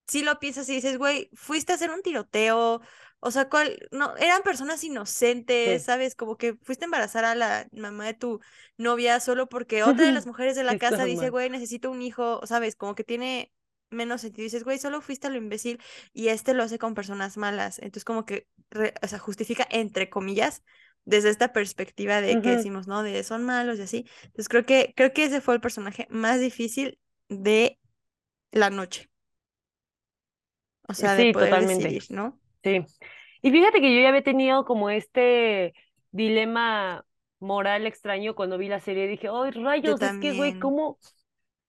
[0.07, 2.81] sí lo piensas y dices, güey, fuiste a hacer un tiroteo,
[3.19, 3.87] o sea, ¿cuál?
[3.91, 5.85] No, eran personas inocentes, Sí.
[5.85, 6.15] ¿sabes?
[6.15, 8.39] Como que fuiste a embarazar a la mamá de tu
[8.77, 12.45] novia solo porque otra de las mujeres de la casa dice, güey, necesito un hijo,
[12.45, 12.75] ¿sabes?
[12.75, 13.51] Como que tiene
[13.95, 14.43] menos sentido.
[14.45, 15.81] Dices, güey, solo fuiste a lo imbécil
[16.13, 17.79] y este lo hace con personas malas.
[17.79, 20.63] Entonces, como que, re- o sea, justifica, entre comillas,
[21.05, 23.03] desde esta perspectiva de que decimos, ¿no?
[23.03, 24.05] De son malos y así.
[24.23, 27.79] Entonces, creo que, creo que ese fue el personaje más difícil de
[28.51, 29.09] la noche.
[30.87, 31.59] O sea, de Sí, poder totalmente.
[31.59, 32.39] decidir, ¿no?
[32.63, 32.81] Sí.
[33.41, 35.73] Y fíjate que yo ya había tenido como este
[36.11, 37.05] dilema
[37.39, 39.07] moral extraño cuando vi la serie.
[39.07, 40.01] Dije, ¡ay, Yo rayos!
[40.01, 40.57] Es que, güey.
[40.57, 40.99] ¿cómo,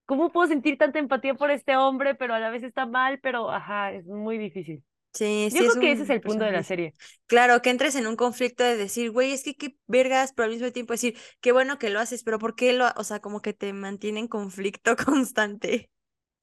[0.06, 3.20] cómo puedo sentir tanta empatía por este hombre, pero a la vez está mal?
[3.22, 4.84] Pero, ajá, es muy difícil.
[5.12, 6.94] Sí, Yo sí, es creo que ese es el punto de la serie.
[7.26, 10.52] Claro, que entres en un conflicto de decir, güey, es que qué vergas, pero al
[10.52, 13.20] mismo tiempo decir, qué bueno que lo haces, pero ¿por qué lo, ha-?" o sea,
[13.20, 15.90] como que te mantiene en conflicto constante.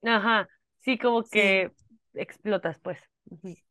[0.04, 0.48] Ajá,
[0.80, 1.72] sí, como Sí, que
[2.14, 2.98] explotas, pues.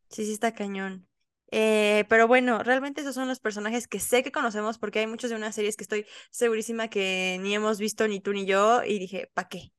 [0.09, 1.07] Sí, sí está cañón.
[1.51, 5.29] Eh, pero bueno, realmente esos son los personajes que sé que conocemos porque hay muchos
[5.29, 8.97] de unas series que estoy segurísima que ni hemos visto ni tú ni yo y
[8.99, 9.71] dije, ¿para qué?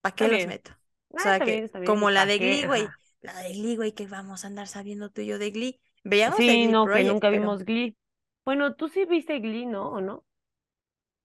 [0.00, 0.72] ¿Para qué los meto?
[0.72, 0.76] O
[1.14, 1.80] Ah, sea, que bien.
[1.82, 2.38] como la ¿Para de?
[2.38, 5.50] Glee, güey, la de Glee, güey, que vamos a andar sabiendo tú y yo de
[5.50, 5.80] Glee.
[6.04, 7.96] Veíamos Sí, Glee no, que Project, nunca pero vimos Glee.
[8.44, 9.90] Bueno, tú sí viste Glee, ¿no?
[9.90, 10.24] ¿O no?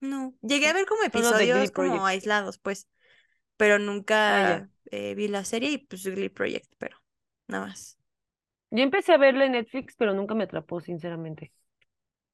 [0.00, 0.34] no.
[0.42, 2.06] Llegué a ver como episodios como Project.
[2.06, 2.88] aislados, pues,
[3.56, 3.78] pero
[4.28, 6.98] Ah, nunca eh, vi la serie y pues Glee Project, pero
[7.48, 7.98] nada más.
[8.70, 11.52] Yo empecé a verla en Netflix, pero nunca me atrapó, sinceramente.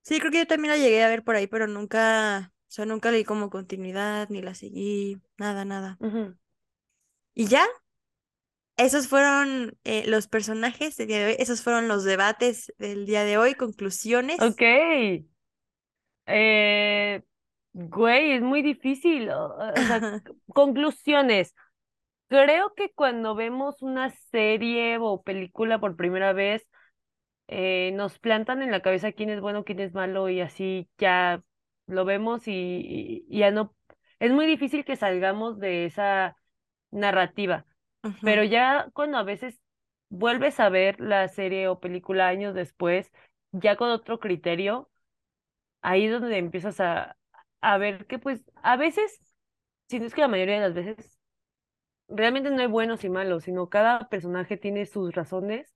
[0.03, 2.87] Sí, creo que yo también la llegué a ver por ahí, pero nunca, o sea,
[2.87, 5.99] nunca le di como continuidad, ni la seguí, nada, nada.
[7.35, 7.67] Y ya,
[8.79, 13.25] esos fueron eh, los personajes del día de hoy, esos fueron los debates del día
[13.25, 14.41] de hoy, conclusiones.
[14.41, 14.63] Ok.
[16.27, 17.23] Eh,
[17.75, 19.29] Güey, es muy difícil.
[19.29, 21.55] O, o sea, conclusiones.
[22.29, 26.67] Creo que cuando vemos una serie o película por primera vez,
[27.49, 31.43] eh, nos plantan en la cabeza quién es bueno, quién es malo y así ya
[31.93, 33.75] lo vemos y, ya no.
[34.19, 36.37] Es muy difícil que salgamos de esa
[36.91, 37.67] narrativa,
[38.23, 39.61] pero ya cuando a veces
[40.09, 43.11] vuelves a ver la serie o película años después,
[43.53, 44.91] ya con otro criterio,
[45.83, 47.17] ahí es donde empiezas a,
[47.61, 49.21] a ver que pues a veces,
[49.89, 51.19] si no es que la mayoría de las veces,
[52.09, 55.75] realmente no hay buenos y malos, sino cada personaje tiene sus razones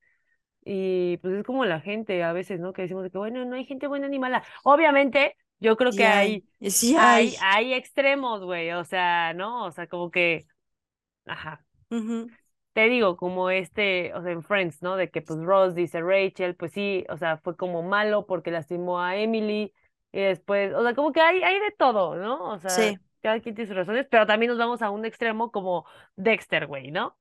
[0.64, 2.72] y pues es como la gente a veces, ¿no?
[2.72, 4.42] Que decimos de que, bueno, no hay gente buena ni mala.
[4.64, 7.32] Obviamente, yo creo Sí que hay, hay, sí hay.
[7.32, 9.66] hay, hay extremos, güey, o sea, ¿no?
[9.66, 10.46] O sea, como que,
[11.26, 11.64] ajá.
[12.72, 14.96] Te digo, como este, o sea, en Friends, ¿no?
[14.96, 19.00] De que pues Ross dice Rachel, pues sí, o sea, fue como malo porque lastimó
[19.00, 19.72] a Emily
[20.12, 22.50] y después, o sea, como que hay, hay de todo, ¿no?
[22.52, 22.98] O sea, Sí.
[23.22, 25.86] cada quien tiene sus razones, pero también nos vamos a un extremo como
[26.16, 27.16] Dexter, güey, ¿no?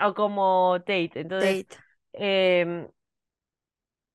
[0.00, 1.12] O como Tate.
[1.20, 1.82] Entonces, Date.
[2.14, 2.88] eh,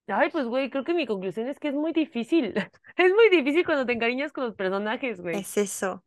[0.07, 2.53] ay, pues, güey, creo que mi conclusión es que es muy difícil.
[2.97, 5.45] Es muy difícil cuando te encariñas con los personajes, güey.
[5.45, 6.05] Es eso.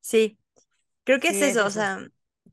[0.00, 0.38] Sí.
[1.04, 2.06] Creo que es eso, o sea,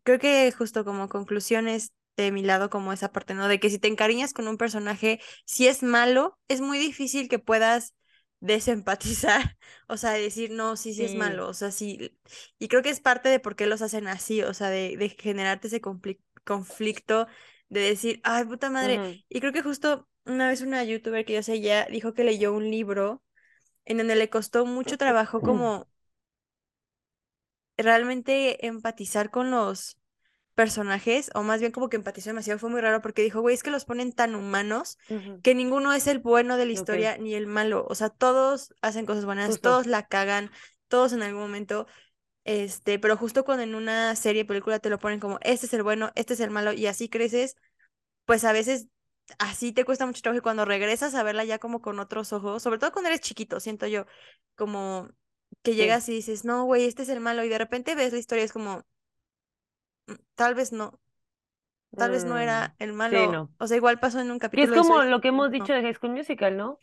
[0.03, 3.47] creo que justo como conclusiones de mi lado, como esa parte, ¿no?
[3.47, 7.39] De que si te encariñas con un personaje, si es malo, es muy difícil que
[7.39, 7.95] puedas
[8.41, 9.57] desempatizar,
[9.89, 12.17] o sea, decir, no, sí, sí es malo, o sea, sí,
[12.59, 15.09] y creo que es parte de por qué los hacen así, o sea, de, de
[15.09, 17.27] generarte ese conflic- conflicto,
[17.69, 21.43] de decir, ay, puta madre, y creo que justo una vez una youtuber que yo
[21.43, 23.23] sé ya dijo que leyó un libro
[23.85, 25.87] en donde le costó mucho trabajo como
[27.77, 29.97] realmente empatizar con los
[30.55, 33.61] personajes, o más bien como que empatizó demasiado, fue muy raro porque dijo, güey, es
[33.61, 34.97] que los ponen tan humanos
[35.43, 39.05] que ninguno es el bueno de la historia ni el malo, o sea, todos hacen
[39.05, 39.69] cosas buenas, justo.
[39.69, 40.49] todos la cagan,
[40.87, 41.87] todos en algún momento,
[42.45, 45.83] este, pero justo cuando en una serie, película te lo ponen como, este es el
[45.83, 47.57] bueno, este es el malo, y así creces,
[48.23, 48.87] pues a veces
[49.39, 52.63] así te cuesta mucho trabajo y cuando regresas a verla ya como con otros ojos,
[52.63, 54.05] sobre todo cuando eres chiquito, siento yo,
[54.55, 55.09] como
[55.63, 55.85] que Sí.
[55.85, 58.43] llegas y dices, no, güey, este es el malo, y de repente ves la historia,
[58.45, 58.83] es como,
[60.07, 60.99] "Mm, tal vez no,
[61.97, 63.51] tal vez no Mm, era el sí, malo, no.
[63.59, 65.71] o sea, igual pasó en un Y es capítulo Soy como lo que hemos dicho
[65.71, 65.73] no.
[65.73, 66.79] de High School Musical, ¿no?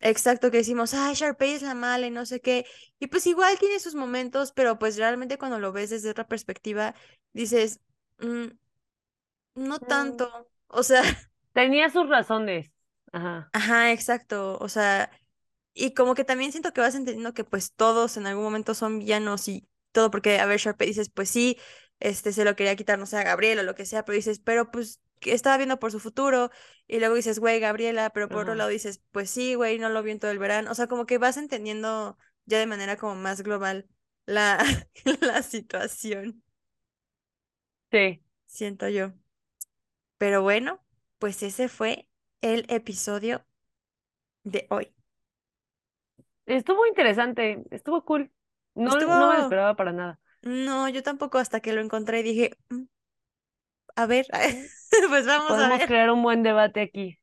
[0.00, 2.66] Exacto, que decimos, ay, Sharpay es la mala y no sé qué,
[2.98, 6.94] y pues igual tiene sus momentos, pero pues realmente cuando lo ves desde otra perspectiva,
[7.32, 7.80] dices,
[8.18, 8.48] "Mm,
[9.54, 11.02] no tanto, o sea,
[11.52, 12.70] Tenía sus razones.
[13.12, 13.52] Ajá.
[13.52, 15.10] ajá, exacto, o sea,
[15.74, 18.98] Y como que también siento que vas entendiendo que pues todos en algún momento son
[19.00, 21.58] villanos y todo, porque a ver, Sharpay dices, pues sí,
[22.00, 24.40] este se lo quería quitar, no sé, a Gabriel o lo que sea, pero dices,
[24.40, 26.50] pero pues que estaba viendo por su futuro,
[26.88, 30.02] y luego dices, güey, Gabriela, pero por otro lado dices, pues sí, güey, no lo
[30.04, 33.16] vi en todo el verano, o sea, como que vas entendiendo ya de manera como
[33.16, 33.88] más global
[34.26, 34.64] la,
[35.22, 36.42] la situación,
[37.90, 38.22] Sí.
[38.46, 39.12] siento yo.
[40.18, 40.80] Pero bueno,
[41.22, 42.08] pues ese fue
[42.40, 43.46] el episodio
[44.44, 44.94] de hoy.
[46.46, 48.30] Estuvo interesante, estuvo cool.
[48.74, 50.18] No, no me lo esperaba para nada.
[50.42, 52.84] no, yo tampoco hasta que lo encontré y dije, "Mm,
[53.96, 54.26] A ver,
[55.08, 55.80] pues vamos a ver.
[55.86, 57.18] crear un buen debate aquí.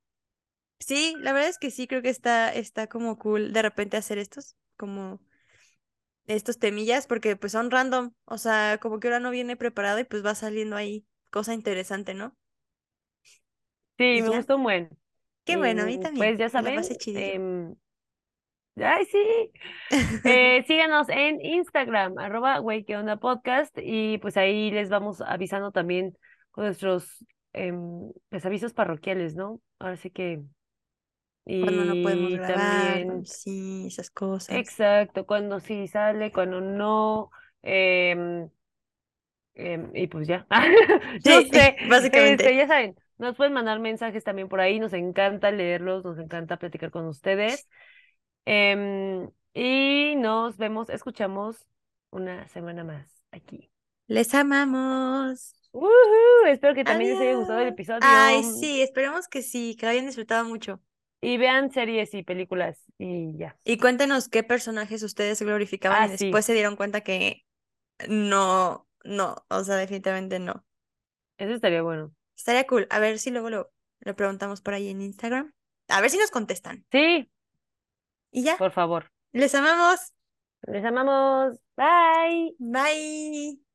[0.79, 4.17] Sí, la verdad es que sí, creo que está, está como cool de repente hacer
[4.17, 5.19] estos, como
[6.27, 10.03] estos temillas, porque pues son random, o sea, como que ahora no viene preparado y
[10.05, 12.37] pues va saliendo ahí cosa interesante, ¿no?
[13.99, 14.89] Sí, me ya, gustó un buen.
[15.45, 16.79] qué bueno, a mí mm, también, pues ya saben,
[17.15, 17.75] em,
[18.77, 19.51] ay, sí.
[20.25, 25.71] Eh, síganos en Instagram, arroba güey, qué onda podcast, y pues ahí les vamos avisando
[25.71, 26.17] también
[26.51, 27.25] con nuestros
[28.29, 29.59] pues, avisos parroquiales, ¿no?
[29.79, 30.41] Ahora sí que,
[31.45, 34.55] Cuando no podemos grabar, también, sí, esas cosas.
[34.55, 37.31] exacto, cuando sí sale, cuando no,
[37.63, 38.49] em,
[39.93, 40.47] y pues ya,
[41.23, 42.55] Sí, sé, este, básicamente.
[42.55, 46.91] ya saben, nos pueden mandar mensajes también por ahí, nos encanta leerlos, nos encanta platicar
[46.91, 47.69] con ustedes.
[48.45, 51.65] Em, y nos vemos, escuchamos
[52.11, 53.71] una semana más aquí.
[54.07, 55.53] Les amamos.
[55.73, 56.47] ¡Woohoo!
[56.47, 58.01] Espero que también les haya gustado el Adiós.
[58.01, 60.81] Ay, episodio sí, esperemos que sí, que lo hayan disfrutado mucho.
[61.21, 63.57] y vean series y películas y ya.
[63.63, 67.45] Y cuéntenos qué personajes ustedes glorificaban Ah, y después sí, se dieron cuenta que
[68.07, 70.65] no, no, o sea, definitivamente no.
[71.37, 72.13] eso estaría bueno.
[72.39, 72.87] Estaría cool.
[72.89, 75.53] A ver si luego lo, lo preguntamos por ahí en Instagram.
[75.89, 76.85] A ver si nos contestan.
[76.91, 77.29] Sí,
[78.31, 79.11] Y ya, por favor.
[79.33, 80.13] les amamos.
[80.63, 81.59] Les amamos.
[81.75, 82.55] Bye.
[82.59, 83.68] Bye.